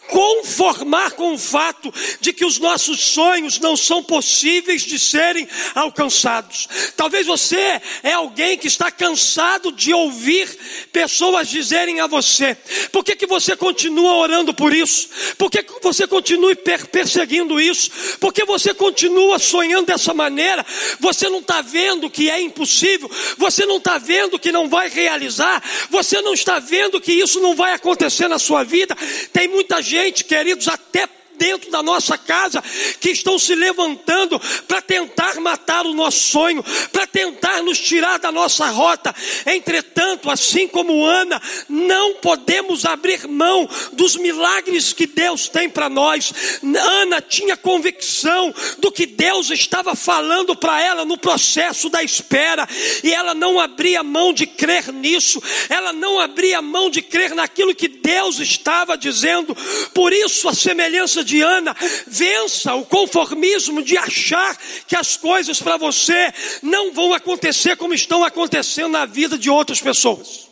conformar 0.07 1.11
com 1.11 1.33
o 1.33 1.37
fato 1.37 1.93
de 2.19 2.31
que 2.31 2.45
os 2.45 2.59
nossos 2.59 2.99
sonhos 2.99 3.59
não 3.59 3.75
são 3.75 4.03
possíveis 4.03 4.83
de 4.83 4.99
serem 4.99 5.47
alcançados. 5.73 6.67
Talvez 6.95 7.25
você 7.25 7.81
é 8.03 8.13
alguém 8.13 8.57
que 8.57 8.67
está 8.67 8.91
cansado 8.91 9.71
de 9.71 9.93
ouvir 9.93 10.47
pessoas 10.91 11.49
dizerem 11.49 11.99
a 11.99 12.07
você: 12.07 12.55
por 12.91 13.03
que, 13.03 13.15
que 13.15 13.25
você 13.25 13.55
continua 13.55 14.15
orando 14.15 14.53
por 14.53 14.73
isso? 14.73 15.09
Por 15.37 15.49
que, 15.49 15.63
que 15.63 15.73
você 15.81 16.07
continua 16.07 16.55
perseguindo 16.91 17.59
isso? 17.59 17.91
Por 18.19 18.33
que 18.33 18.45
você 18.45 18.73
continua 18.73 19.39
sonhando 19.39 19.87
dessa 19.87 20.13
maneira? 20.13 20.65
Você 20.99 21.29
não 21.29 21.39
está 21.39 21.61
vendo 21.61 22.09
que 22.09 22.29
é 22.29 22.39
impossível? 22.39 23.09
Você 23.37 23.65
não 23.65 23.77
está 23.77 23.97
vendo 23.97 24.39
que 24.39 24.51
não 24.51 24.69
vai 24.69 24.89
realizar? 24.89 25.63
Você 25.89 26.21
não 26.21 26.33
está 26.33 26.59
vendo 26.59 27.01
que 27.01 27.13
isso 27.13 27.39
não 27.39 27.55
vai 27.55 27.73
acontecer 27.73 28.27
na 28.27 28.39
sua 28.39 28.63
vida? 28.63 28.95
Tem 29.33 29.47
muita 29.47 29.81
gente 29.81 29.94
gente, 29.95 30.25
queridos, 30.25 30.67
até 30.67 31.07
dentro 31.37 31.71
da 31.71 31.81
nossa 31.81 32.17
casa 32.17 32.63
que 32.99 33.11
estão 33.11 33.37
se 33.37 33.55
levantando 33.55 34.39
para 34.67 34.81
tentar 34.81 35.39
matar 35.39 35.85
o 35.85 35.93
nosso 35.93 36.19
sonho, 36.19 36.63
para 36.91 37.07
tentar 37.07 37.61
nos 37.61 37.79
tirar 37.79 38.19
da 38.19 38.31
nossa 38.31 38.67
rota. 38.67 39.13
Entretanto, 39.45 40.29
assim 40.29 40.67
como 40.67 41.05
Ana, 41.05 41.41
não 41.69 42.15
podemos 42.15 42.85
abrir 42.85 43.27
mão 43.27 43.67
dos 43.93 44.15
milagres 44.15 44.93
que 44.93 45.07
Deus 45.07 45.47
tem 45.47 45.69
para 45.69 45.89
nós. 45.89 46.33
Ana 46.63 47.21
tinha 47.21 47.57
convicção 47.57 48.53
do 48.79 48.91
que 48.91 49.05
Deus 49.05 49.49
estava 49.49 49.95
falando 49.95 50.55
para 50.55 50.81
ela 50.81 51.05
no 51.05 51.17
processo 51.17 51.89
da 51.89 52.03
espera, 52.03 52.67
e 53.03 53.13
ela 53.13 53.33
não 53.33 53.59
abria 53.59 54.03
mão 54.03 54.33
de 54.33 54.45
crer 54.45 54.91
nisso, 54.93 55.41
ela 55.69 55.91
não 55.91 56.19
abria 56.19 56.61
mão 56.61 56.89
de 56.89 57.01
crer 57.01 57.33
naquilo 57.33 57.75
que 57.75 57.87
Deus 57.87 58.39
estava 58.39 58.97
dizendo. 58.97 59.55
Por 59.93 60.13
isso, 60.13 60.47
a 60.47 60.53
semelhança 60.53 61.23
de 61.25 61.41
Ana, 61.41 61.75
vença 62.07 62.73
o 62.75 62.85
conformismo 62.85 63.81
de 63.81 63.97
achar 63.97 64.57
que 64.87 64.95
as 64.95 65.17
coisas 65.17 65.61
para 65.61 65.77
você 65.77 66.33
não 66.61 66.93
vão 66.93 67.13
acontecer 67.13 67.75
como 67.75 67.93
estão 67.93 68.23
acontecendo 68.23 68.91
na 68.91 69.05
vida 69.05 69.37
de 69.37 69.49
outras 69.49 69.81
pessoas. 69.81 70.45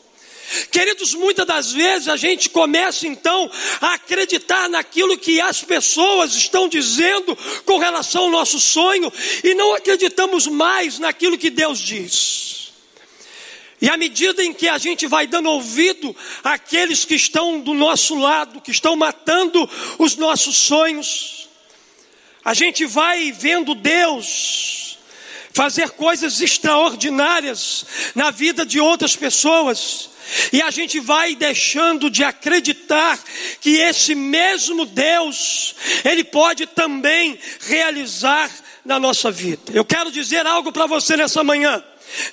Queridos, 0.71 1.13
muitas 1.13 1.45
das 1.45 1.71
vezes 1.71 2.07
a 2.07 2.15
gente 2.15 2.49
começa 2.49 3.07
então 3.07 3.49
a 3.81 3.93
acreditar 3.93 4.69
naquilo 4.69 5.17
que 5.17 5.41
as 5.41 5.63
pessoas 5.63 6.35
estão 6.35 6.67
dizendo 6.67 7.35
com 7.65 7.77
relação 7.77 8.23
ao 8.23 8.29
nosso 8.29 8.59
sonho 8.59 9.11
e 9.43 9.53
não 9.55 9.73
acreditamos 9.73 10.45
mais 10.45 10.99
naquilo 10.99 11.37
que 11.37 11.49
Deus 11.49 11.79
diz. 11.79 12.52
E 13.83 13.89
à 13.89 13.97
medida 13.97 14.41
em 14.41 14.53
que 14.53 14.69
a 14.69 14.77
gente 14.77 15.05
vai 15.07 15.27
dando 15.27 15.49
ouvido 15.49 16.15
àqueles 16.41 17.03
que 17.03 17.15
estão 17.15 17.59
do 17.59 17.73
nosso 17.73 18.15
lado, 18.15 18.61
que 18.61 18.71
estão 18.71 18.95
matando 18.95 19.69
os 19.99 20.15
nossos 20.15 20.55
sonhos, 20.55 21.49
a 22.45 22.53
gente 22.53 22.85
vai 22.85 23.33
vendo 23.33 23.75
Deus 23.75 24.97
fazer 25.51 25.89
coisas 25.89 26.39
extraordinárias 26.39 27.85
na 28.15 28.31
vida 28.31 28.65
de 28.65 28.79
outras 28.79 29.17
pessoas, 29.17 30.11
e 30.53 30.61
a 30.61 30.71
gente 30.71 31.01
vai 31.01 31.35
deixando 31.35 32.09
de 32.09 32.23
acreditar 32.23 33.21
que 33.59 33.71
esse 33.79 34.15
mesmo 34.15 34.85
Deus, 34.85 35.75
Ele 36.05 36.23
pode 36.23 36.67
também 36.67 37.37
realizar 37.59 38.49
na 38.85 38.97
nossa 38.97 39.29
vida. 39.29 39.73
Eu 39.73 39.83
quero 39.83 40.09
dizer 40.09 40.47
algo 40.47 40.71
para 40.71 40.85
você 40.85 41.17
nessa 41.17 41.43
manhã. 41.43 41.83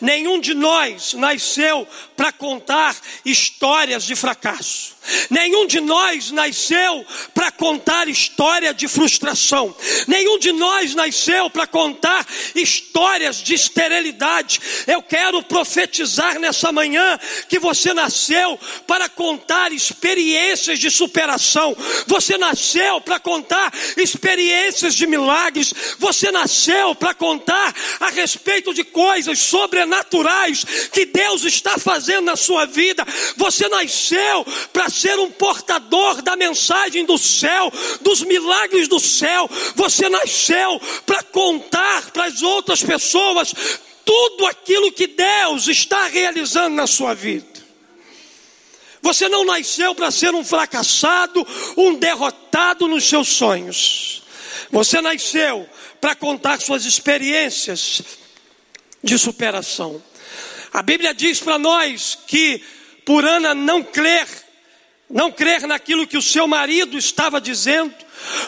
Nenhum 0.00 0.40
de 0.40 0.54
nós 0.54 1.14
nasceu 1.14 1.86
para 2.16 2.32
contar 2.32 2.96
histórias 3.24 4.04
de 4.04 4.14
fracasso. 4.14 4.96
Nenhum 5.30 5.66
de 5.66 5.80
nós 5.80 6.30
nasceu 6.30 7.04
para 7.32 7.50
contar 7.50 8.08
história 8.08 8.74
de 8.74 8.86
frustração. 8.86 9.74
Nenhum 10.06 10.38
de 10.38 10.52
nós 10.52 10.94
nasceu 10.94 11.48
para 11.48 11.66
contar 11.66 12.26
histórias 12.54 13.36
de 13.42 13.54
esterilidade. 13.54 14.60
Eu 14.86 15.02
quero 15.02 15.42
profetizar 15.42 16.38
nessa 16.38 16.70
manhã 16.70 17.18
que 17.48 17.58
você 17.58 17.94
nasceu 17.94 18.58
para 18.86 19.08
contar 19.08 19.72
experiências 19.72 20.78
de 20.78 20.90
superação. 20.90 21.76
Você 22.06 22.36
nasceu 22.36 23.00
para 23.00 23.18
contar 23.18 23.72
experiências 23.96 24.94
de 24.94 25.06
milagres. 25.06 25.72
Você 25.98 26.30
nasceu 26.30 26.94
para 26.94 27.14
contar 27.14 27.74
a 28.00 28.10
respeito 28.10 28.74
de 28.74 28.84
coisas 28.84 29.38
sobrenaturais 29.38 30.64
que 30.92 31.06
Deus 31.06 31.44
está 31.44 31.78
fazendo 31.78 32.26
na 32.26 32.36
sua 32.36 32.66
vida. 32.66 33.06
Você 33.36 33.68
nasceu 33.68 34.44
para 34.72 34.90
ser 35.00 35.18
um 35.18 35.30
portador 35.30 36.22
da 36.22 36.36
mensagem 36.36 37.04
do 37.04 37.16
céu, 37.16 37.72
dos 38.00 38.22
milagres 38.22 38.88
do 38.88 39.00
céu. 39.00 39.48
Você 39.74 40.08
nasceu 40.08 40.80
para 41.06 41.22
contar 41.22 42.10
para 42.10 42.24
as 42.24 42.42
outras 42.42 42.82
pessoas 42.82 43.54
tudo 44.04 44.46
aquilo 44.46 44.92
que 44.92 45.06
Deus 45.06 45.68
está 45.68 46.06
realizando 46.06 46.74
na 46.74 46.86
sua 46.86 47.14
vida. 47.14 47.48
Você 49.02 49.28
não 49.28 49.44
nasceu 49.44 49.94
para 49.94 50.10
ser 50.10 50.34
um 50.34 50.44
fracassado, 50.44 51.46
um 51.76 51.94
derrotado 51.94 52.86
nos 52.86 53.04
seus 53.04 53.28
sonhos. 53.28 54.22
Você 54.70 55.00
nasceu 55.00 55.68
para 56.00 56.14
contar 56.14 56.60
suas 56.60 56.84
experiências 56.84 58.02
de 59.02 59.18
superação. 59.18 60.02
A 60.72 60.82
Bíblia 60.82 61.14
diz 61.14 61.40
para 61.40 61.58
nós 61.58 62.18
que 62.26 62.62
por 63.04 63.24
Ana 63.24 63.54
não 63.54 63.82
crer, 63.82 64.26
não 65.10 65.32
crer 65.32 65.66
naquilo 65.66 66.06
que 66.06 66.16
o 66.16 66.22
seu 66.22 66.46
marido 66.46 66.96
estava 66.96 67.40
dizendo, 67.40 67.92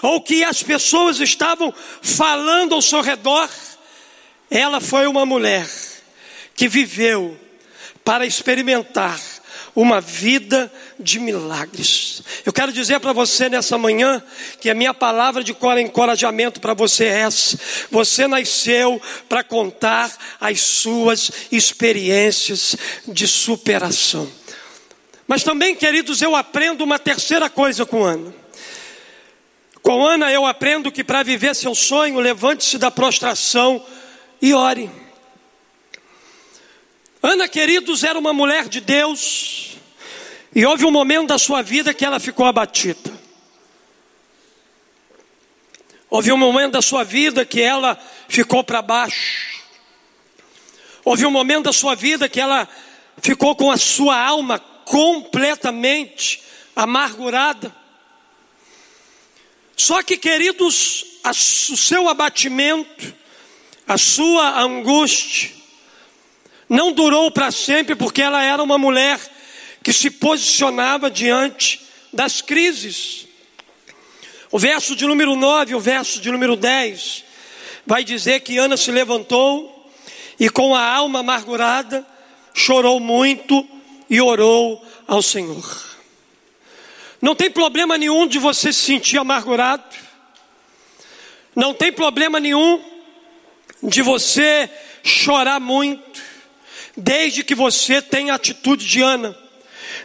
ou 0.00 0.20
que 0.20 0.44
as 0.44 0.62
pessoas 0.62 1.18
estavam 1.20 1.74
falando 2.00 2.74
ao 2.74 2.82
seu 2.82 3.00
redor, 3.00 3.50
ela 4.50 4.80
foi 4.80 5.06
uma 5.06 5.26
mulher 5.26 5.68
que 6.54 6.68
viveu 6.68 7.38
para 8.04 8.26
experimentar 8.26 9.20
uma 9.74 10.00
vida 10.00 10.70
de 10.98 11.18
milagres. 11.18 12.22
Eu 12.44 12.52
quero 12.52 12.72
dizer 12.72 13.00
para 13.00 13.12
você 13.12 13.48
nessa 13.48 13.78
manhã 13.78 14.22
que 14.60 14.68
a 14.68 14.74
minha 14.74 14.92
palavra 14.92 15.42
de 15.42 15.52
encorajamento 15.52 16.60
para 16.60 16.74
você 16.74 17.06
é 17.06 17.20
essa: 17.20 17.58
você 17.90 18.26
nasceu 18.26 19.00
para 19.28 19.42
contar 19.42 20.14
as 20.38 20.60
suas 20.60 21.30
experiências 21.50 22.76
de 23.08 23.26
superação. 23.26 24.41
Mas 25.32 25.42
também, 25.42 25.74
queridos, 25.74 26.20
eu 26.20 26.36
aprendo 26.36 26.84
uma 26.84 26.98
terceira 26.98 27.48
coisa 27.48 27.86
com 27.86 28.04
Ana. 28.04 28.34
Com 29.80 30.06
Ana 30.06 30.30
eu 30.30 30.44
aprendo 30.44 30.92
que 30.92 31.02
para 31.02 31.22
viver 31.22 31.56
seu 31.56 31.74
sonho, 31.74 32.20
levante-se 32.20 32.76
da 32.76 32.90
prostração 32.90 33.82
e 34.42 34.52
ore. 34.52 34.90
Ana, 37.22 37.48
queridos, 37.48 38.04
era 38.04 38.18
uma 38.18 38.34
mulher 38.34 38.68
de 38.68 38.78
Deus, 38.78 39.78
e 40.54 40.66
houve 40.66 40.84
um 40.84 40.90
momento 40.90 41.28
da 41.28 41.38
sua 41.38 41.62
vida 41.62 41.94
que 41.94 42.04
ela 42.04 42.20
ficou 42.20 42.44
abatida. 42.44 43.10
Houve 46.10 46.30
um 46.30 46.36
momento 46.36 46.72
da 46.72 46.82
sua 46.82 47.04
vida 47.04 47.42
que 47.46 47.62
ela 47.62 47.98
ficou 48.28 48.62
para 48.62 48.82
baixo. 48.82 49.62
Houve 51.02 51.24
um 51.24 51.30
momento 51.30 51.64
da 51.64 51.72
sua 51.72 51.94
vida 51.94 52.28
que 52.28 52.38
ela 52.38 52.68
ficou 53.16 53.56
com 53.56 53.70
a 53.70 53.78
sua 53.78 54.22
alma 54.22 54.62
completamente 54.92 56.42
amargurada. 56.76 57.74
Só 59.74 60.02
que, 60.02 60.18
queridos, 60.18 61.06
o 61.24 61.76
seu 61.78 62.10
abatimento, 62.10 63.14
a 63.88 63.96
sua 63.96 64.60
angústia, 64.60 65.50
não 66.68 66.92
durou 66.92 67.30
para 67.30 67.50
sempre, 67.50 67.94
porque 67.94 68.20
ela 68.20 68.42
era 68.42 68.62
uma 68.62 68.76
mulher 68.76 69.18
que 69.82 69.94
se 69.94 70.10
posicionava 70.10 71.10
diante 71.10 71.80
das 72.12 72.42
crises. 72.42 73.26
O 74.50 74.58
verso 74.58 74.94
de 74.94 75.06
número 75.06 75.34
9, 75.34 75.74
o 75.74 75.80
verso 75.80 76.20
de 76.20 76.30
número 76.30 76.54
10, 76.54 77.24
vai 77.86 78.04
dizer 78.04 78.40
que 78.40 78.58
Ana 78.58 78.76
se 78.76 78.90
levantou 78.90 79.90
e 80.38 80.50
com 80.50 80.74
a 80.74 80.84
alma 80.84 81.20
amargurada 81.20 82.06
chorou 82.52 83.00
muito 83.00 83.66
e 84.12 84.20
orou 84.20 84.86
ao 85.08 85.22
Senhor. 85.22 85.64
Não 87.18 87.34
tem 87.34 87.50
problema 87.50 87.96
nenhum 87.96 88.26
de 88.26 88.38
você 88.38 88.70
se 88.70 88.84
sentir 88.84 89.16
amargurado. 89.16 89.82
Não 91.56 91.72
tem 91.72 91.90
problema 91.90 92.38
nenhum 92.38 92.78
de 93.82 94.02
você 94.02 94.68
chorar 95.02 95.58
muito, 95.58 96.20
desde 96.94 97.42
que 97.42 97.54
você 97.54 98.02
tenha 98.02 98.34
a 98.34 98.36
atitude 98.36 98.86
de 98.86 99.00
Ana, 99.00 99.34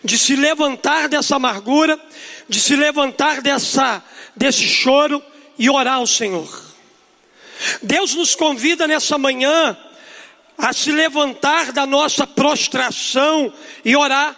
de 0.02 0.18
se 0.18 0.38
levantar 0.38 1.10
dessa 1.10 1.36
amargura, 1.36 2.00
de 2.48 2.62
se 2.62 2.78
levantar 2.78 3.42
dessa 3.42 4.02
desse 4.34 4.64
choro 4.64 5.22
e 5.60 5.70
orar 5.70 5.96
ao 5.96 6.08
Senhor. 6.08 6.66
Deus 7.82 8.16
nos 8.16 8.36
convida 8.36 8.88
nessa 8.88 9.18
manhã 9.18 9.78
a 10.58 10.74
se 10.74 10.92
levantar 10.92 11.72
da 11.72 11.86
nossa 11.86 12.26
prostração 12.26 13.54
e 13.86 13.96
orar. 13.96 14.36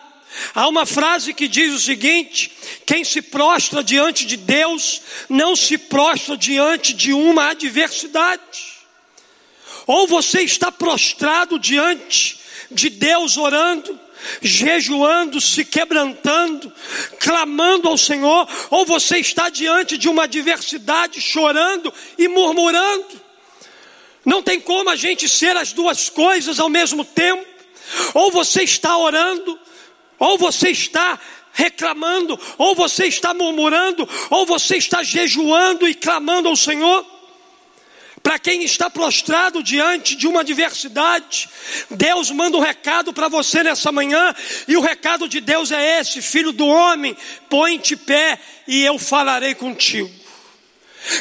Há 0.53 0.67
uma 0.67 0.86
frase 0.86 1.34
que 1.34 1.47
diz 1.47 1.73
o 1.73 1.79
seguinte: 1.79 2.51
quem 2.86 3.03
se 3.03 3.21
prostra 3.21 3.84
diante 3.84 4.25
de 4.25 4.38
Deus 4.38 5.01
não 5.27 5.55
se 5.55 5.77
prostra 5.77 6.38
diante 6.38 6.93
de 6.93 7.13
uma 7.13 7.49
adversidade. 7.49 8.79
Ou 9.88 10.08
você 10.08 10.41
está 10.41 10.71
prostrado 10.71 11.58
diante 11.58 12.39
de 12.69 12.89
Deus 12.89 13.38
orando, 13.38 13.99
jejuando, 14.41 15.41
se 15.41 15.65
quebrantando, 15.65 16.71
clamando 17.19 17.88
ao 17.88 17.97
Senhor, 17.97 18.47
ou 18.69 18.86
você 18.86 19.17
está 19.17 19.49
diante 19.49 19.97
de 19.97 20.08
uma 20.08 20.23
adversidade, 20.23 21.19
chorando 21.19 21.91
e 22.17 22.27
murmurando. 22.27 23.29
Não 24.30 24.44
tem 24.44 24.62
como 24.62 24.92
a 24.92 24.96
gente 24.96 25.28
ser 25.28 25.58
as 25.58 25.74
duas 25.74 26.08
coisas 26.08 26.60
ao 26.60 26.70
mesmo 26.70 27.04
tempo. 27.04 27.44
Ou 28.13 28.32
você 28.32 28.62
está 28.62 28.96
orando, 28.96 29.60
ou 30.20 30.38
você 30.38 30.70
está 30.70 31.20
reclamando, 31.52 32.39
ou 32.56 32.76
você 32.76 33.08
está 33.08 33.34
murmurando, 33.34 34.08
ou 34.30 34.46
você 34.46 34.78
está 34.78 35.02
jejuando 35.02 35.88
e 35.89 35.96
clamando 35.96 36.48
ao 36.48 36.56
Senhor. 36.56 37.04
Para 38.22 38.38
quem 38.38 38.63
está 38.63 38.88
prostrado 38.88 39.63
diante 39.63 40.15
de 40.15 40.28
uma 40.28 40.42
adversidade, 40.42 41.50
Deus 41.89 42.30
manda 42.30 42.56
um 42.56 42.62
recado 42.62 43.12
para 43.12 43.30
você 43.30 43.63
nessa 43.63 43.92
manhã, 43.92 44.36
e 44.68 44.78
o 44.78 44.82
recado 44.82 45.28
de 45.28 45.42
Deus 45.42 45.72
é 45.72 46.00
esse: 46.00 46.22
Filho 46.22 46.52
do 46.52 46.68
homem, 46.68 47.18
põe-te 47.50 47.96
pé 47.96 48.39
e 48.68 48.84
eu 48.84 49.00
falarei 49.00 49.56
contigo. 49.56 50.18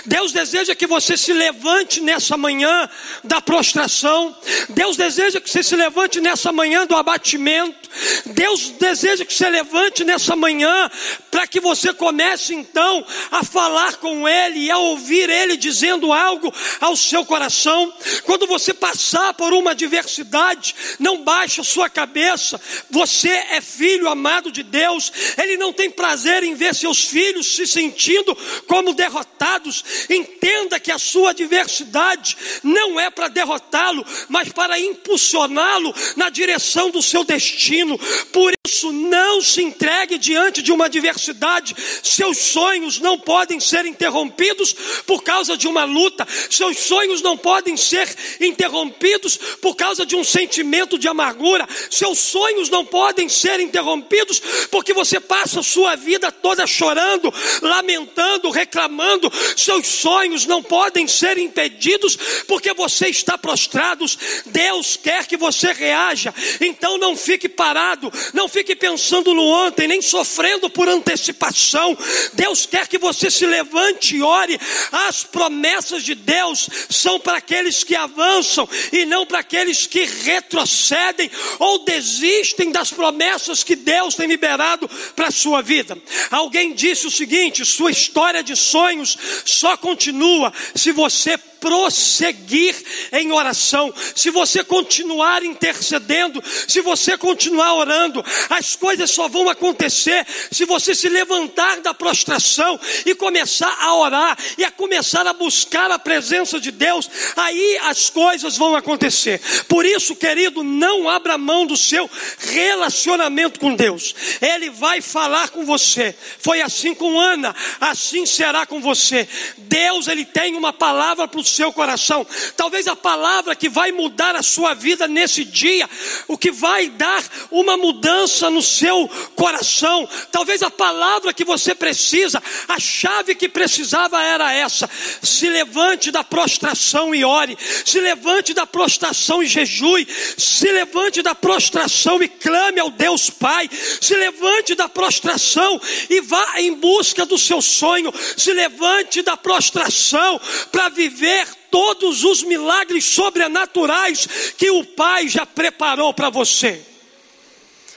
Deus 0.05 0.33
deseja 0.33 0.75
que 0.75 0.87
você 0.87 1.17
se 1.17 1.33
levante 1.33 2.01
nessa 2.01 2.37
manhã 2.37 2.88
da 3.25 3.41
prostração. 3.41 4.37
Deus 4.71 4.97
deseja 4.97 5.41
que 5.41 5.51
você 5.51 5.62
se 5.62 5.77
levante 5.77 6.21
nessa 6.21 6.53
manhã 6.53 6.87
do 6.87 6.97
abatimento. 6.97 7.88
Deus 8.27 8.71
deseja 8.71 9.25
que 9.25 9.33
você 9.33 9.49
levante 9.49 10.05
nessa 10.05 10.37
manhã 10.37 10.91
para 11.31 11.47
que 11.47 11.61
você 11.61 11.93
comece 11.93 12.55
então 12.55 13.05
a 13.31 13.43
falar 13.45 13.97
com 13.97 14.29
Ele 14.29 14.61
e 14.61 14.71
a 14.71 14.79
ouvir 14.79 15.29
Ele 15.31 15.57
dizendo 15.57 16.12
algo 16.12 16.53
ao 16.81 16.97
seu 16.97 17.25
coração. 17.25 17.93
Quando 18.25 18.47
você 18.47 18.75
passar 18.75 19.35
por 19.35 19.53
uma 19.53 19.71
adversidade, 19.71 20.75
não 20.99 21.23
baixe 21.25 21.61
a 21.61 21.64
sua 21.64 21.88
cabeça. 21.88 22.61
Você 22.91 23.29
é 23.29 23.61
filho 23.61 24.09
amado 24.09 24.51
de 24.53 24.62
Deus. 24.62 25.12
Ele 25.37 25.57
não 25.57 25.73
tem 25.73 25.91
prazer 25.91 26.43
em 26.43 26.55
ver 26.55 26.75
seus 26.75 27.05
filhos 27.05 27.57
se 27.57 27.67
sentindo 27.67 28.37
como 28.67 28.93
derrotados 28.93 29.67
entenda 30.09 30.81
que 30.81 30.90
a 30.90 30.98
sua 30.98 31.31
adversidade 31.31 32.37
não 32.62 32.98
é 32.98 33.11
para 33.11 33.28
derrotá-lo, 33.28 34.04
mas 34.28 34.50
para 34.50 34.78
impulsioná-lo 34.78 35.94
na 36.16 36.28
direção 36.31 36.90
do 36.90 37.02
seu 37.02 37.24
destino. 37.24 37.98
Por 38.33 38.52
isso, 38.66 38.92
não 38.92 39.40
se 39.40 39.62
entregue 39.62 40.18
diante 40.18 40.62
de 40.62 40.72
uma 40.72 40.87
adversidade, 40.87 41.74
seus 42.02 42.38
sonhos 42.38 42.98
não 42.98 43.18
podem 43.18 43.59
ser 43.59 43.87
interrompidos 43.87 44.74
por 45.07 45.22
causa 45.22 45.57
de 45.57 45.66
uma 45.66 45.85
luta, 45.85 46.26
seus 46.50 46.78
sonhos 46.78 47.22
não 47.22 47.37
podem 47.37 47.76
ser 47.76 48.09
interrompidos 48.40 49.37
por 49.61 49.74
causa 49.74 50.04
de 50.04 50.14
um 50.14 50.24
sentimento 50.24 50.98
de 50.98 51.09
amargura, 51.09 51.66
seus 51.90 52.18
sonhos 52.18 52.68
não 52.68 52.85
podem 52.85 53.28
ser 53.28 53.61
interrompidos 53.61 54.40
porque 54.70 54.92
você 54.92 55.18
passa 55.18 55.61
a 55.61 55.62
sua 55.62 55.96
vida 55.96 56.31
toda 56.31 56.66
chorando, 56.66 57.33
lamentando, 57.62 58.50
reclamando, 58.50 59.33
seus 59.59 59.87
sonhos 59.87 60.47
não 60.47 60.62
podem 60.62 61.07
ser 61.07 61.38
impedidos 61.38 62.16
porque 62.47 62.73
você 62.75 63.09
está 63.09 63.37
prostrado. 63.37 64.05
Deus 64.47 64.97
quer 64.97 65.27
que 65.27 65.37
você 65.37 65.73
reaja, 65.73 66.35
então 66.61 66.99
não 66.99 67.16
fique 67.16 67.49
parado, 67.49 68.12
não 68.33 68.49
fique 68.49 68.75
pensando 68.77 69.35
no 69.35 69.44
ontem, 69.44 69.88
nem 69.88 70.01
sofrendo 70.01 70.71
por 70.71 70.88
antecipação. 70.88 71.97
Deus 72.35 72.66
quer 72.66 72.87
que 72.87 72.99
você 72.99 73.31
se 73.31 73.47
levante 73.47 74.16
e 74.16 74.23
ore. 74.23 74.59
As 74.92 75.25
promessas 75.25 76.03
de 76.03 76.14
Deus 76.14 76.68
são 76.88 77.18
para 77.18 77.38
aqueles 77.38 77.83
que 77.83 77.94
avançam 77.94 78.68
e 78.92 79.05
não 79.05 79.27
para 79.27 79.40
aqueles 79.40 79.87
que 79.87 80.05
retrocedem 80.05 81.31
ou 81.59 81.85
desistem 81.85 82.71
das 82.71 82.90
promessas 82.90 83.62
que 83.62 83.77
Deus 83.77 84.14
tem 84.14 84.27
liberado 84.27 84.88
para 85.14 85.29
a 85.29 85.33
sua 85.33 85.62
vida. 85.62 85.97
Alguém 86.31 86.73
disse 86.75 87.07
o 87.07 87.11
seguinte: 87.11 87.64
sua 87.64 87.90
história 87.90 88.42
de 88.42 88.57
sonhos 88.57 89.16
só 89.48 89.76
continua 89.76 90.52
se 90.74 90.92
você 90.92 91.38
prosseguir 91.61 92.75
em 93.12 93.33
oração, 93.33 93.92
se 94.14 94.31
você 94.31 94.62
continuar 94.62 95.42
intercedendo, 95.42 96.42
se 96.66 96.81
você 96.81 97.16
continuar 97.16 97.75
orando, 97.75 98.25
as 98.51 98.77
coisas 98.77 99.11
só 99.11 99.29
vão 99.29 99.49
acontecer 99.49 100.27
se 100.51 100.64
você 100.64 100.94
se 100.94 101.09
levantar 101.09 101.81
da 101.81 101.94
prostração 101.94 102.79
e 103.05 103.14
começar 103.14 103.77
a 103.81 103.94
orar 103.94 104.38
e 104.57 104.64
a 104.64 104.71
começar 104.71 105.27
a 105.27 105.33
buscar 105.33 105.90
a 105.90 105.99
presença 105.99 106.61
de 106.61 106.71
Deus, 106.71 107.09
aí 107.37 107.79
as 107.85 108.11
coisas 108.11 108.57
vão 108.57 108.75
acontecer. 108.75 109.40
Por 109.68 109.85
isso, 109.85 110.16
querido, 110.16 110.62
não 110.62 111.09
abra 111.09 111.38
mão 111.38 111.66
do 111.66 111.77
seu 111.77 112.09
relacionamento 112.38 113.61
com 113.61 113.75
Deus. 113.75 114.14
Ele 114.40 114.71
vai 114.71 115.01
falar 115.01 115.51
com 115.51 115.64
você. 115.64 116.14
Foi 116.38 116.61
assim 116.61 116.94
com 116.94 117.18
Ana, 117.18 117.55
assim 117.81 118.27
será 118.27 118.66
com 118.66 118.81
você. 118.81 119.29
Deus, 119.57 120.09
ele 120.09 120.25
tem 120.25 120.55
uma 120.55 120.73
palavra 120.73 121.29
para 121.29 121.40
o 121.40 121.44
seu 121.48 121.72
coração. 121.72 122.26
Talvez 122.56 122.87
a 122.87 122.96
palavra 122.96 123.56
que 123.56 123.68
vai 123.68 123.92
mudar 123.92 124.37
a 124.37 124.42
sua 124.42 124.74
vida 124.74 125.08
nesse 125.08 125.44
dia, 125.44 125.88
o 126.26 126.37
que 126.37 126.50
vai 126.50 126.88
dar 126.88 127.24
uma 127.50 127.76
mudança 127.76 128.50
no 128.50 128.62
seu 128.62 129.08
coração. 129.34 130.08
Talvez 130.30 130.62
a 130.62 130.70
palavra 130.70 131.32
que 131.32 131.44
você 131.44 131.74
precisa, 131.74 132.42
a 132.68 132.78
chave 132.78 133.34
que 133.34 133.48
precisava 133.48 134.22
era 134.22 134.52
essa: 134.52 134.88
se 135.22 135.48
levante 135.48 136.11
da 136.11 136.22
prostração 136.22 137.14
e 137.14 137.24
ore, 137.24 137.56
se 137.84 138.00
levante 138.00 138.52
da 138.54 138.66
prostração 138.66 139.42
e 139.42 139.46
jejue, 139.46 140.06
se 140.37 140.70
levante 140.70 141.22
da 141.22 141.34
prostração 141.34 142.22
e 142.22 142.28
clame 142.28 142.80
ao 142.80 142.90
Deus 142.90 143.30
Pai, 143.30 143.68
se 144.00 144.14
levante 144.14 144.74
da 144.74 144.88
prostração 144.88 145.80
e 146.11 146.20
vá 146.20 146.61
em 146.61 146.74
busca 146.74 147.24
do 147.24 147.38
seu 147.38 147.62
sonho, 147.62 148.12
se 148.37 148.52
levante 148.52 149.22
da 149.22 149.37
prostração 149.37 150.40
para 150.70 150.88
viver 150.88 151.38
todos 151.70 152.24
os 152.24 152.42
milagres 152.42 153.05
sobrenaturais 153.05 154.27
que 154.57 154.70
o 154.70 154.85
Pai 154.85 155.29
já 155.29 155.44
preparou 155.44 156.12
para 156.14 156.31
você. 156.31 156.83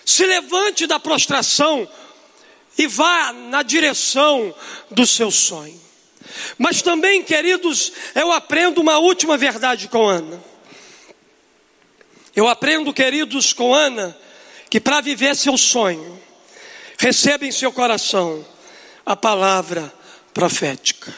Se 0.05 0.25
levante 0.25 0.87
da 0.87 0.99
prostração 0.99 1.87
e 2.77 2.87
vá 2.87 3.31
na 3.33 3.63
direção 3.63 4.53
do 4.89 5.05
seu 5.05 5.31
sonho. 5.31 5.79
Mas 6.57 6.81
também, 6.81 7.23
queridos, 7.23 7.91
eu 8.15 8.31
aprendo 8.31 8.81
uma 8.81 8.97
última 8.97 9.37
verdade 9.37 9.87
com 9.87 10.07
Ana. 10.07 10.43
Eu 12.35 12.47
aprendo, 12.47 12.93
queridos, 12.93 13.51
com 13.51 13.73
Ana, 13.73 14.17
que 14.69 14.79
para 14.79 15.01
viver 15.01 15.35
seu 15.35 15.57
sonho, 15.57 16.21
receba 16.97 17.45
em 17.45 17.51
seu 17.51 17.71
coração 17.71 18.45
a 19.05 19.15
palavra 19.15 19.93
profética. 20.33 21.13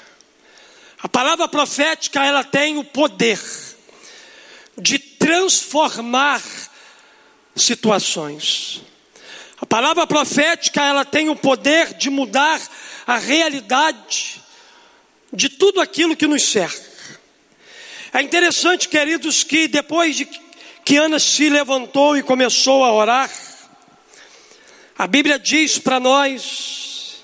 A 1.03 1.09
palavra 1.09 1.49
profética, 1.49 2.23
ela 2.23 2.45
tem 2.45 2.77
o 2.77 2.83
poder 2.85 3.37
de 4.77 4.97
transformar 4.97 6.41
situações. 7.53 8.81
A 9.59 9.65
palavra 9.65 10.07
profética, 10.07 10.81
ela 10.81 11.03
tem 11.03 11.27
o 11.27 11.35
poder 11.35 11.93
de 11.95 12.09
mudar 12.09 12.61
a 13.05 13.17
realidade 13.17 14.41
de 15.31 15.49
tudo 15.49 15.81
aquilo 15.81 16.15
que 16.15 16.25
nos 16.25 16.43
cerca. 16.43 17.19
É 18.13 18.21
interessante, 18.21 18.87
queridos, 18.87 19.43
que 19.43 19.67
depois 19.67 20.15
de 20.15 20.25
que 20.85 20.95
Ana 20.95 21.19
se 21.19 21.49
levantou 21.49 22.15
e 22.15 22.23
começou 22.23 22.81
a 22.85 22.93
orar, 22.93 23.29
a 24.97 25.05
Bíblia 25.05 25.37
diz 25.37 25.77
para 25.77 25.99
nós 25.99 27.23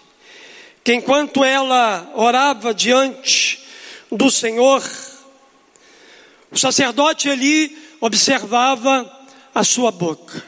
que 0.83 0.93
enquanto 0.93 1.45
ela 1.45 2.11
orava 2.13 2.73
diante 2.73 3.68
do 4.11 4.29
Senhor. 4.29 4.83
O 6.51 6.57
sacerdote 6.57 7.29
ali 7.29 7.77
observava 8.01 9.09
a 9.53 9.63
sua 9.63 9.91
boca. 9.91 10.43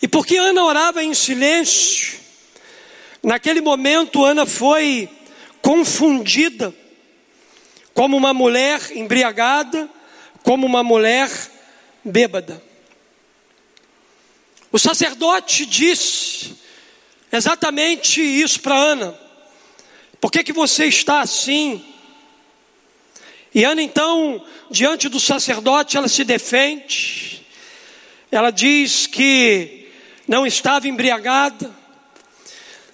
E 0.00 0.08
porque 0.08 0.36
Ana 0.36 0.64
orava 0.64 1.02
em 1.02 1.14
silêncio, 1.14 2.18
naquele 3.22 3.60
momento 3.60 4.24
Ana 4.24 4.46
foi 4.46 5.08
confundida 5.62 6.74
como 7.94 8.16
uma 8.16 8.34
mulher 8.34 8.80
embriagada, 8.94 9.88
como 10.42 10.66
uma 10.66 10.82
mulher 10.82 11.30
bêbada. 12.04 12.62
O 14.70 14.78
sacerdote 14.78 15.64
disse 15.64 16.54
exatamente 17.32 18.20
isso 18.20 18.60
para 18.60 18.76
Ana. 18.76 19.18
Por 20.20 20.30
que, 20.30 20.42
que 20.42 20.52
você 20.52 20.86
está 20.86 21.20
assim? 21.20 21.93
E 23.54 23.64
Ana, 23.64 23.80
então, 23.80 24.44
diante 24.68 25.08
do 25.08 25.20
sacerdote, 25.20 25.96
ela 25.96 26.08
se 26.08 26.24
defende. 26.24 27.46
Ela 28.30 28.50
diz 28.50 29.06
que 29.06 29.88
não 30.26 30.44
estava 30.44 30.88
embriagada. 30.88 31.70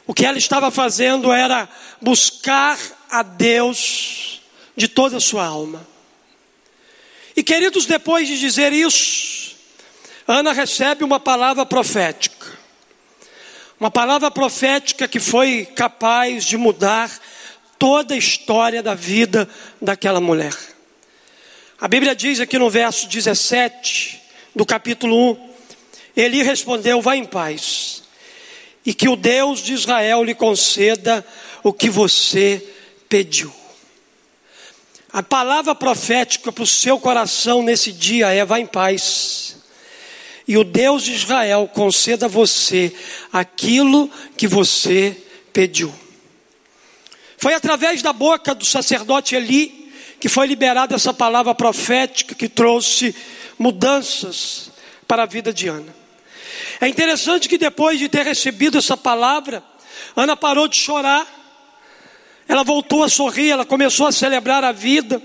O 0.06 0.12
que 0.12 0.26
ela 0.26 0.36
estava 0.36 0.70
fazendo 0.70 1.32
era 1.32 1.68
buscar 2.00 2.78
a 3.10 3.22
Deus 3.22 4.42
de 4.76 4.88
toda 4.88 5.16
a 5.16 5.20
sua 5.20 5.46
alma. 5.46 5.86
E 7.36 7.42
queridos, 7.42 7.86
depois 7.86 8.28
de 8.28 8.38
dizer 8.38 8.72
isso, 8.72 9.56
Ana 10.26 10.52
recebe 10.52 11.04
uma 11.04 11.20
palavra 11.20 11.64
profética. 11.64 12.58
Uma 13.78 13.90
palavra 13.90 14.30
profética 14.30 15.08
que 15.08 15.18
foi 15.18 15.64
capaz 15.64 16.44
de 16.44 16.58
mudar 16.58 17.10
toda 17.80 18.14
a 18.14 18.18
história 18.18 18.82
da 18.82 18.94
vida 18.94 19.48
daquela 19.80 20.20
mulher. 20.20 20.54
A 21.80 21.88
Bíblia 21.88 22.14
diz 22.14 22.38
aqui 22.38 22.58
no 22.58 22.68
verso 22.68 23.08
17 23.08 24.20
do 24.54 24.66
capítulo 24.66 25.32
1: 25.32 25.50
Ele 26.14 26.42
respondeu: 26.42 27.00
Vá 27.00 27.16
em 27.16 27.24
paz, 27.24 28.02
e 28.84 28.92
que 28.92 29.08
o 29.08 29.16
Deus 29.16 29.60
de 29.60 29.72
Israel 29.72 30.22
lhe 30.22 30.34
conceda 30.34 31.26
o 31.62 31.72
que 31.72 31.88
você 31.88 32.62
pediu. 33.08 33.50
A 35.10 35.22
palavra 35.22 35.74
profética 35.74 36.52
para 36.52 36.62
o 36.62 36.66
seu 36.66 37.00
coração 37.00 37.62
nesse 37.62 37.92
dia 37.92 38.28
é: 38.28 38.44
vá 38.44 38.60
em 38.60 38.66
paz. 38.66 39.56
E 40.46 40.58
o 40.58 40.64
Deus 40.64 41.02
de 41.02 41.14
Israel 41.14 41.70
conceda 41.72 42.26
a 42.26 42.28
você 42.28 42.92
aquilo 43.32 44.10
que 44.36 44.46
você 44.46 45.16
pediu. 45.50 45.94
Foi 47.40 47.54
através 47.54 48.02
da 48.02 48.12
boca 48.12 48.54
do 48.54 48.66
sacerdote 48.66 49.34
Eli 49.34 49.80
que 50.20 50.28
foi 50.28 50.46
liberada 50.46 50.94
essa 50.94 51.14
palavra 51.14 51.54
profética 51.54 52.34
que 52.34 52.46
trouxe 52.46 53.16
mudanças 53.58 54.70
para 55.08 55.22
a 55.22 55.26
vida 55.26 55.50
de 55.50 55.66
Ana. 55.66 55.96
É 56.78 56.86
interessante 56.86 57.48
que 57.48 57.56
depois 57.56 57.98
de 57.98 58.10
ter 58.10 58.26
recebido 58.26 58.76
essa 58.76 58.94
palavra, 58.94 59.64
Ana 60.14 60.36
parou 60.36 60.68
de 60.68 60.76
chorar, 60.76 61.26
ela 62.46 62.62
voltou 62.62 63.02
a 63.02 63.08
sorrir, 63.08 63.48
ela 63.48 63.64
começou 63.64 64.06
a 64.06 64.12
celebrar 64.12 64.62
a 64.62 64.72
vida, 64.72 65.22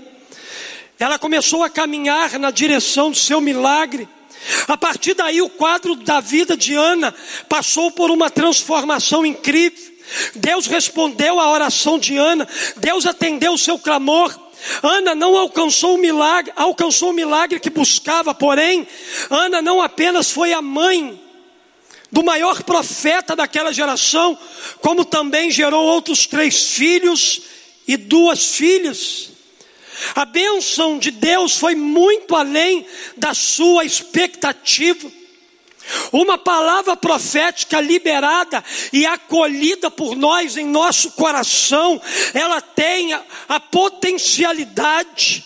ela 0.98 1.18
começou 1.18 1.62
a 1.62 1.68
caminhar 1.68 2.38
na 2.38 2.50
direção 2.50 3.10
do 3.10 3.16
seu 3.18 3.42
milagre. 3.42 4.08
A 4.66 4.78
partir 4.78 5.12
daí, 5.12 5.42
o 5.42 5.50
quadro 5.50 5.94
da 5.96 6.20
vida 6.20 6.56
de 6.56 6.74
Ana 6.74 7.14
passou 7.46 7.90
por 7.90 8.10
uma 8.10 8.30
transformação 8.30 9.26
incrível. 9.26 9.95
Deus 10.34 10.66
respondeu 10.66 11.40
à 11.40 11.50
oração 11.50 11.98
de 11.98 12.16
Ana, 12.16 12.46
Deus 12.76 13.06
atendeu 13.06 13.52
o 13.52 13.58
seu 13.58 13.78
clamor. 13.78 14.38
Ana 14.82 15.14
não 15.14 15.36
alcançou 15.36 15.94
o 15.94 15.98
milagre, 15.98 16.52
alcançou 16.56 17.10
o 17.10 17.14
milagre 17.14 17.60
que 17.60 17.70
buscava, 17.70 18.34
porém, 18.34 18.86
Ana 19.30 19.60
não 19.60 19.82
apenas 19.82 20.30
foi 20.30 20.52
a 20.52 20.62
mãe 20.62 21.20
do 22.10 22.22
maior 22.22 22.62
profeta 22.62 23.36
daquela 23.36 23.72
geração, 23.72 24.38
como 24.80 25.04
também 25.04 25.50
gerou 25.50 25.84
outros 25.84 26.26
três 26.26 26.70
filhos 26.70 27.42
e 27.86 27.96
duas 27.96 28.54
filhas. 28.54 29.30
A 30.14 30.24
bênção 30.24 30.98
de 30.98 31.10
Deus 31.10 31.56
foi 31.56 31.74
muito 31.74 32.34
além 32.34 32.86
da 33.16 33.34
sua 33.34 33.84
expectativa. 33.84 35.10
Uma 36.12 36.38
palavra 36.38 36.96
profética 36.96 37.80
liberada 37.80 38.62
e 38.92 39.06
acolhida 39.06 39.90
por 39.90 40.16
nós 40.16 40.56
em 40.56 40.66
nosso 40.66 41.10
coração, 41.12 42.00
ela 42.34 42.60
tem 42.60 43.12
a, 43.12 43.60
potencialidade 43.60 45.44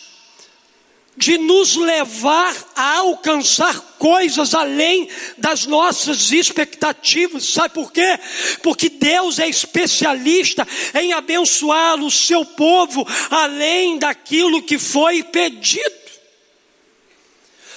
de 1.17 1.37
nos 1.37 1.77
levar 1.77 2.57
a 2.75 2.99
alcançar 2.99 3.79
coisas 3.99 4.55
além 4.55 5.09
das 5.37 5.67
nossas 5.67 6.33
expectativas. 6.33 7.45
Sabe 7.45 7.75
por 7.75 7.93
quê? 7.93 8.19
Porque 8.63 8.89
Deus 8.89 9.39
é 9.39 9.47
especialista 9.47 10.67
em 10.95 11.13
abençoar 11.13 12.01
o 12.01 12.11
seu 12.11 12.45
povo 12.45 13.07
além 13.31 13.99
daquilo 13.99 14.63
que 14.63 14.79
foi 14.79 15.23
pedido. 15.23 16.00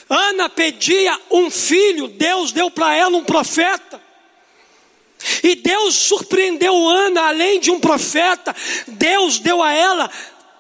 Ana 0.10 0.50
pedia 0.50 1.20
um 1.32 1.50
filho, 1.50 2.08
Deus 2.08 2.52
deu 2.52 2.70
para 2.70 2.96
ela 2.96 3.18
um 3.18 3.24
profeta. 3.24 4.02
E 5.42 5.56
Deus 5.56 5.96
surpreendeu 5.96 6.88
Ana, 6.88 7.28
além 7.28 7.60
de 7.60 7.72
um 7.72 7.80
profeta, 7.80 8.56
Deus 8.88 9.40
deu 9.40 9.64
a 9.64 9.72
ela 9.72 10.12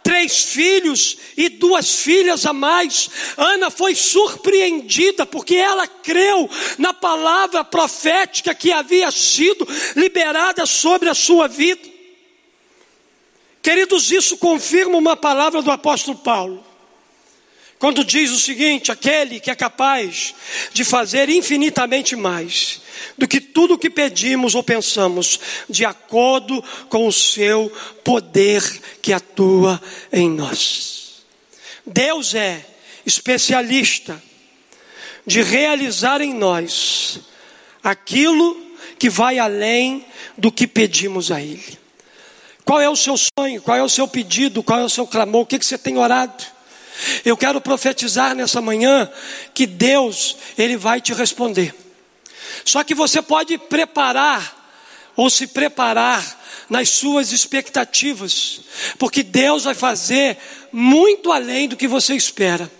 três 0.03 0.43
filhos 0.43 1.17
e 1.35 1.49
duas 1.49 2.01
filhas 2.01 2.45
a 2.45 2.53
mais. 2.53 3.09
Ana 3.37 3.71
foi 3.71 3.95
surpreendida 3.95 5.25
porque 5.25 5.55
ela 5.55 5.87
creu 5.87 6.49
na 6.77 6.93
palavra 6.93 7.63
profética 7.63 8.53
que 8.53 8.71
havia 8.71 9.09
sido 9.09 9.67
liberada 9.95 10.65
sobre 10.65 11.09
a 11.09 11.13
sua 11.13 11.47
vida. 11.47 11.93
Queridos, 13.61 14.11
isso 14.11 14.37
confirma 14.37 14.97
uma 14.97 15.15
palavra 15.15 15.61
do 15.61 15.71
apóstolo 15.71 16.17
Paulo. 16.17 16.72
Quando 17.83 18.05
diz 18.05 18.31
o 18.31 18.39
seguinte: 18.39 18.93
aquele 18.93 19.41
que 19.41 19.51
é 19.51 19.55
capaz 19.55 20.33
de 20.71 20.85
fazer 20.85 21.27
infinitamente 21.27 22.15
mais 22.15 22.79
do 23.17 23.27
que 23.27 23.41
tudo 23.41 23.73
o 23.73 23.77
que 23.77 23.89
pedimos 23.89 24.55
ou 24.55 24.63
pensamos, 24.63 25.37
de 25.69 25.83
acordo 25.83 26.63
com 26.87 27.05
o 27.05 27.11
seu 27.11 27.69
poder 28.01 28.63
que 29.01 29.11
atua 29.11 29.81
em 30.13 30.29
nós. 30.29 31.25
Deus 31.85 32.33
é 32.33 32.65
especialista 33.05 34.23
de 35.27 35.41
realizar 35.41 36.21
em 36.21 36.33
nós 36.33 37.19
aquilo 37.83 38.65
que 38.97 39.09
vai 39.09 39.39
além 39.39 40.05
do 40.37 40.53
que 40.53 40.67
pedimos 40.67 41.33
a 41.33 41.41
Ele. 41.41 41.77
Qual 42.63 42.79
é 42.79 42.89
o 42.89 42.95
seu 42.95 43.17
sonho? 43.17 43.61
Qual 43.61 43.75
é 43.75 43.83
o 43.83 43.89
seu 43.89 44.07
pedido? 44.07 44.63
Qual 44.63 44.79
é 44.79 44.85
o 44.85 44.89
seu 44.89 45.05
clamor? 45.05 45.41
O 45.41 45.45
que, 45.45 45.61
você 45.61 45.77
tem 45.77 45.97
orado? 45.97 46.52
Eu 47.25 47.35
quero 47.37 47.59
profetizar 47.61 48.35
nessa 48.35 48.61
manhã 48.61 49.09
que 49.53 49.65
Deus, 49.65 50.37
Ele 50.57 50.77
vai 50.77 51.01
te 51.01 51.13
responder. 51.13 51.73
Só 52.65 52.83
que 52.83 52.95
você 52.95 53.21
pode 53.21 53.57
preparar 53.57 54.61
ou 55.15 55.29
se 55.29 55.47
preparar 55.47 56.41
nas 56.69 56.89
suas 56.89 57.31
expectativas, 57.31 58.61
porque 58.97 59.21
Deus 59.21 59.65
vai 59.65 59.75
fazer 59.75 60.37
muito 60.71 61.31
além 61.31 61.67
do 61.67 61.77
que 61.77 61.87
você 61.87 62.15
espera. 62.15 62.71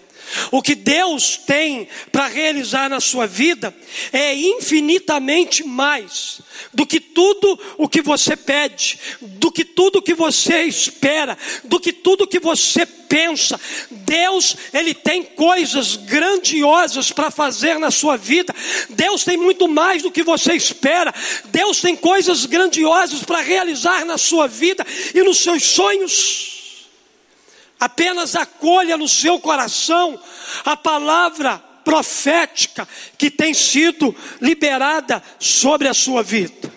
O 0.52 0.62
que 0.62 0.76
Deus 0.76 1.38
tem 1.38 1.88
para 2.12 2.28
realizar 2.28 2.90
na 2.90 3.00
sua 3.00 3.28
vida 3.28 3.76
é 4.12 4.34
infinitamente 4.36 5.64
mais 5.64 6.42
do 6.74 6.86
que 6.86 7.00
tudo 7.00 7.60
o 7.78 7.88
que 7.88 8.02
você 8.02 8.36
pede, 8.36 9.00
do 9.22 9.52
que 9.52 9.64
tudo 9.66 10.00
o 10.00 10.02
que 10.02 10.14
você 10.14 10.64
espera, 10.64 11.38
do 11.64 11.80
que 11.80 11.92
tudo 11.92 12.24
o 12.24 12.28
que 12.28 12.40
você 12.40 12.86
pensa. 12.86 13.60
Deus, 13.92 14.56
Ele 14.74 14.94
tem 14.94 15.24
coisas 15.24 15.96
grandiosas 15.96 17.12
para 17.12 17.30
fazer 17.30 17.78
na 17.80 17.92
sua 17.92 18.18
vida. 18.18 18.56
Deus 18.90 19.24
tem 19.24 19.38
muito 19.38 19.68
mais 19.68 20.02
do 20.02 20.12
que 20.12 20.24
você 20.24 20.54
espera. 20.54 21.14
Deus 21.46 21.80
tem 21.80 21.96
coisas 21.96 22.46
grandiosas 22.46 23.24
para 23.24 23.42
realizar 23.42 24.06
na 24.06 24.18
sua 24.18 24.48
vida 24.48 24.86
e 25.14 25.22
nos 25.22 25.38
seus 25.38 25.64
sonhos. 25.64 26.53
Apenas 27.84 28.34
acolha 28.34 28.96
no 28.96 29.10
seu 29.10 29.38
coração 29.42 30.18
a 30.64 30.78
palavra 30.78 31.58
profética 31.84 32.88
que 33.18 33.30
tem 33.30 33.54
sido 33.54 34.16
liberada 34.40 35.22
sobre 35.38 35.90
a 35.90 35.94
sua 35.94 36.24
vida. 36.24 36.72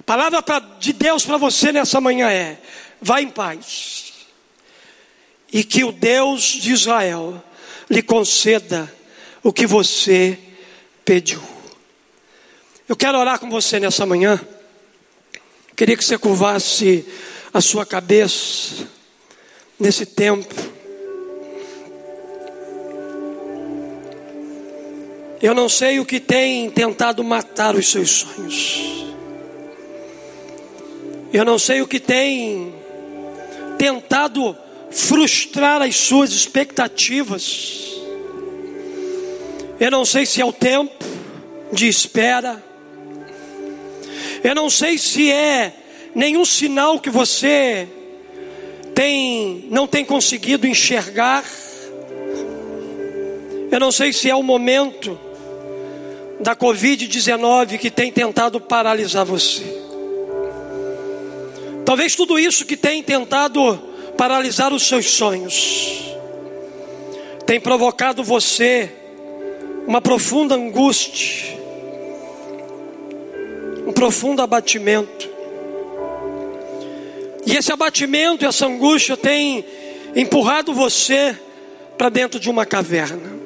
A 0.00 0.02
palavra 0.02 0.42
de 0.80 0.92
Deus 0.92 1.24
para 1.24 1.36
você 1.36 1.70
nessa 1.70 2.00
manhã 2.00 2.28
é: 2.28 2.60
vá 3.00 3.22
em 3.22 3.30
paz, 3.30 4.12
e 5.52 5.62
que 5.62 5.84
o 5.84 5.92
Deus 5.92 6.42
de 6.42 6.72
Israel 6.72 7.40
lhe 7.88 8.02
conceda 8.02 8.92
o 9.40 9.52
que 9.52 9.68
você 9.68 10.36
pediu. 11.04 11.40
Eu 12.88 12.96
quero 12.96 13.18
orar 13.18 13.38
com 13.38 13.48
você 13.48 13.78
nessa 13.78 14.04
manhã. 14.04 14.40
Queria 15.76 15.96
que 15.96 16.04
você 16.04 16.18
curvasse 16.18 17.06
a 17.54 17.60
sua 17.60 17.86
cabeça 17.86 18.97
nesse 19.78 20.04
tempo. 20.04 20.54
Eu 25.40 25.54
não 25.54 25.68
sei 25.68 26.00
o 26.00 26.04
que 26.04 26.18
tem 26.18 26.68
tentado 26.70 27.22
matar 27.22 27.76
os 27.76 27.88
seus 27.88 28.10
sonhos. 28.10 29.06
Eu 31.32 31.44
não 31.44 31.58
sei 31.58 31.80
o 31.80 31.86
que 31.86 32.00
tem 32.00 32.74
tentado 33.76 34.56
frustrar 34.90 35.80
as 35.80 35.94
suas 35.94 36.32
expectativas. 36.32 37.94
Eu 39.78 39.90
não 39.92 40.04
sei 40.04 40.26
se 40.26 40.40
é 40.40 40.44
o 40.44 40.52
tempo 40.52 41.04
de 41.72 41.86
espera. 41.86 42.62
Eu 44.42 44.54
não 44.54 44.68
sei 44.68 44.98
se 44.98 45.30
é 45.30 45.72
nenhum 46.14 46.44
sinal 46.44 46.98
que 46.98 47.10
você 47.10 47.86
tem, 48.94 49.27
não 49.68 49.86
tem 49.86 50.04
conseguido 50.04 50.66
enxergar. 50.66 51.44
Eu 53.70 53.80
não 53.80 53.92
sei 53.92 54.12
se 54.12 54.30
é 54.30 54.34
o 54.34 54.42
momento 54.42 55.18
da 56.40 56.54
Covid-19 56.56 57.78
que 57.78 57.90
tem 57.90 58.10
tentado 58.10 58.60
paralisar 58.60 59.24
você. 59.24 59.64
Talvez 61.84 62.14
tudo 62.14 62.38
isso 62.38 62.64
que 62.66 62.76
tem 62.76 63.02
tentado 63.02 63.78
paralisar 64.16 64.72
os 64.72 64.86
seus 64.86 65.06
sonhos 65.10 66.08
tem 67.48 67.58
provocado 67.58 68.22
você 68.22 68.92
uma 69.86 70.02
profunda 70.02 70.54
angústia, 70.54 71.58
um 73.86 73.92
profundo 73.94 74.42
abatimento. 74.42 75.37
E 77.48 77.56
esse 77.56 77.72
abatimento, 77.72 78.44
essa 78.44 78.66
angústia 78.66 79.16
tem 79.16 79.64
empurrado 80.14 80.74
você 80.74 81.34
para 81.96 82.10
dentro 82.10 82.38
de 82.38 82.50
uma 82.50 82.66
caverna. 82.66 83.38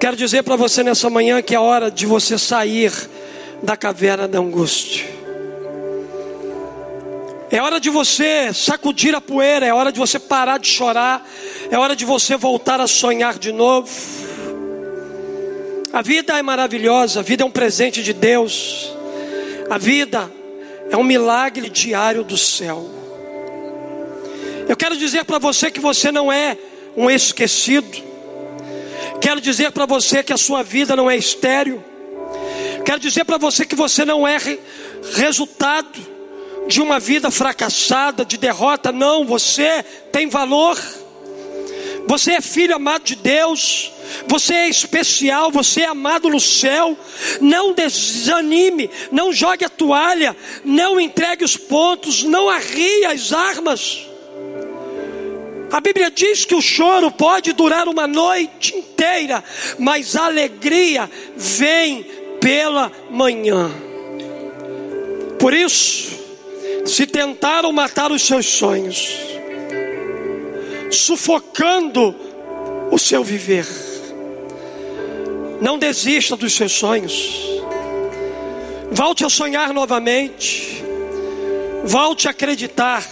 Quero 0.00 0.16
dizer 0.16 0.42
para 0.42 0.56
você 0.56 0.82
nessa 0.82 1.10
manhã 1.10 1.42
que 1.42 1.54
é 1.54 1.60
hora 1.60 1.90
de 1.90 2.06
você 2.06 2.38
sair 2.38 2.90
da 3.62 3.76
caverna 3.76 4.26
da 4.26 4.38
angústia. 4.38 5.04
É 7.50 7.60
hora 7.60 7.78
de 7.78 7.90
você 7.90 8.50
sacudir 8.54 9.14
a 9.14 9.20
poeira, 9.20 9.66
é 9.66 9.74
hora 9.74 9.92
de 9.92 9.98
você 9.98 10.18
parar 10.18 10.58
de 10.58 10.68
chorar, 10.68 11.28
é 11.70 11.76
hora 11.76 11.94
de 11.94 12.06
você 12.06 12.34
voltar 12.34 12.80
a 12.80 12.86
sonhar 12.86 13.38
de 13.38 13.52
novo. 13.52 13.90
A 15.92 16.00
vida 16.00 16.38
é 16.38 16.42
maravilhosa, 16.42 17.20
a 17.20 17.22
vida 17.22 17.42
é 17.42 17.46
um 17.46 17.50
presente 17.50 18.02
de 18.02 18.14
Deus. 18.14 18.90
A 19.68 19.76
vida 19.76 20.37
é 20.90 20.96
um 20.96 21.04
milagre 21.04 21.68
diário 21.68 22.24
do 22.24 22.36
céu. 22.36 22.88
Eu 24.68 24.76
quero 24.76 24.96
dizer 24.96 25.24
para 25.24 25.38
você 25.38 25.70
que 25.70 25.80
você 25.80 26.12
não 26.12 26.30
é 26.30 26.56
um 26.96 27.10
esquecido. 27.10 28.06
Quero 29.20 29.40
dizer 29.40 29.72
para 29.72 29.86
você 29.86 30.22
que 30.22 30.32
a 30.32 30.36
sua 30.36 30.62
vida 30.62 30.94
não 30.94 31.10
é 31.10 31.16
estéril. 31.16 31.82
Quero 32.84 33.00
dizer 33.00 33.24
para 33.24 33.38
você 33.38 33.64
que 33.64 33.74
você 33.74 34.04
não 34.04 34.26
é 34.26 34.38
resultado 35.14 35.98
de 36.66 36.80
uma 36.80 36.98
vida 37.00 37.30
fracassada, 37.30 38.24
de 38.24 38.36
derrota. 38.36 38.92
Não, 38.92 39.24
você 39.24 39.82
tem 40.12 40.28
valor. 40.28 40.78
Você 42.08 42.32
é 42.32 42.40
filho 42.40 42.74
amado 42.74 43.04
de 43.04 43.14
Deus. 43.16 43.92
Você 44.26 44.54
é 44.54 44.68
especial, 44.68 45.50
você 45.50 45.82
é 45.82 45.86
amado 45.88 46.30
no 46.30 46.40
céu. 46.40 46.96
Não 47.38 47.74
desanime, 47.74 48.90
não 49.12 49.30
jogue 49.30 49.66
a 49.66 49.68
toalha, 49.68 50.34
não 50.64 50.98
entregue 50.98 51.44
os 51.44 51.54
pontos, 51.54 52.24
não 52.24 52.48
arrie 52.48 53.04
as 53.04 53.30
armas. 53.34 54.06
A 55.70 55.80
Bíblia 55.82 56.10
diz 56.10 56.46
que 56.46 56.54
o 56.54 56.62
choro 56.62 57.10
pode 57.10 57.52
durar 57.52 57.86
uma 57.86 58.06
noite 58.06 58.74
inteira, 58.74 59.44
mas 59.78 60.16
a 60.16 60.24
alegria 60.24 61.10
vem 61.36 62.06
pela 62.40 62.90
manhã. 63.10 63.70
Por 65.38 65.52
isso, 65.52 66.18
se 66.86 67.06
tentaram 67.06 67.70
matar 67.70 68.10
os 68.10 68.22
seus 68.22 68.46
sonhos, 68.46 69.37
sufocando 70.90 72.14
o 72.90 72.98
seu 72.98 73.22
viver, 73.22 73.66
não 75.60 75.78
desista 75.78 76.36
dos 76.36 76.54
seus 76.54 76.72
sonhos. 76.72 77.48
Volte 78.90 79.24
a 79.24 79.28
sonhar 79.28 79.72
novamente. 79.72 80.82
Volte 81.84 82.26
a 82.26 82.30
acreditar 82.30 83.06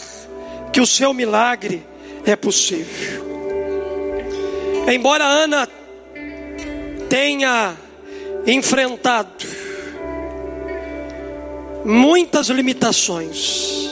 que 0.72 0.80
o 0.80 0.86
seu 0.86 1.12
milagre 1.12 1.82
é 2.24 2.34
possível. 2.34 3.24
Embora 4.92 5.24
Ana 5.24 5.68
tenha 7.08 7.76
enfrentado 8.46 9.46
muitas 11.84 12.48
limitações, 12.48 13.90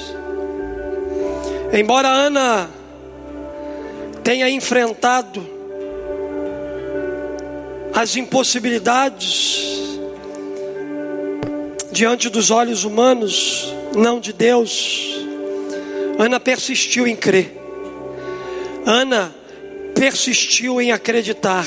embora 1.73 2.09
Ana 2.09 2.71
tenha 4.25 4.49
enfrentado 4.49 5.47
as 7.93 8.17
impossibilidades 8.17 9.99
diante 11.93 12.29
dos 12.31 12.51
olhos 12.51 12.85
humanos, 12.85 13.73
não 13.95 14.19
de 14.19 14.33
Deus, 14.33 15.15
Ana 16.19 16.41
persistiu 16.41 17.07
em 17.07 17.15
crer. 17.15 17.61
Ana 18.87 19.33
persistiu 19.95 20.81
em 20.81 20.91
acreditar 20.91 21.67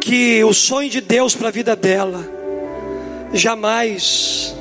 que 0.00 0.42
o 0.44 0.52
sonho 0.52 0.90
de 0.90 1.00
Deus 1.00 1.34
para 1.34 1.48
a 1.48 1.52
vida 1.52 1.76
dela 1.76 2.22
jamais 3.32 4.54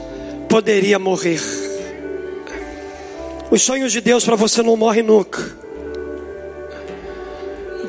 poderia 0.48 1.00
morrer. 1.00 1.42
Os 3.50 3.62
sonhos 3.62 3.92
de 3.92 4.00
Deus 4.00 4.24
para 4.24 4.36
você 4.36 4.62
não 4.62 4.78
morrem 4.78 5.04
nunca. 5.04 5.67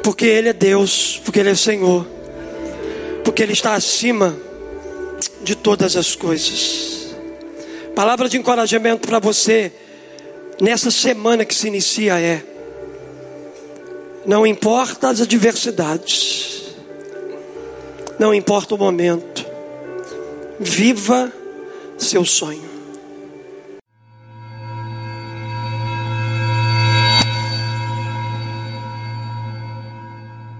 Porque 0.09 0.25
Ele 0.25 0.49
é 0.49 0.53
Deus, 0.55 1.21
porque 1.23 1.39
Ele 1.39 1.51
é 1.51 1.55
Senhor, 1.55 2.07
porque 3.23 3.43
Ele 3.43 3.53
está 3.53 3.75
acima 3.75 4.35
de 5.43 5.55
todas 5.55 5.97
as 5.97 6.17
coisas. 6.17 7.15
Palavra 7.95 8.27
de 8.27 8.39
encorajamento 8.39 9.07
para 9.07 9.19
você 9.19 9.71
nessa 10.63 10.91
semana 10.91 11.45
que 11.45 11.55
se 11.55 11.69
inicia 11.69 12.19
é: 12.19 12.43
não 14.25 14.47
importa 14.47 15.11
as 15.11 15.21
adversidades, 15.21 16.63
não 18.19 18.33
importa 18.33 18.77
o 18.77 18.79
momento, 18.79 19.45
viva 20.59 21.31
seu 21.99 22.25
sonho. 22.25 22.68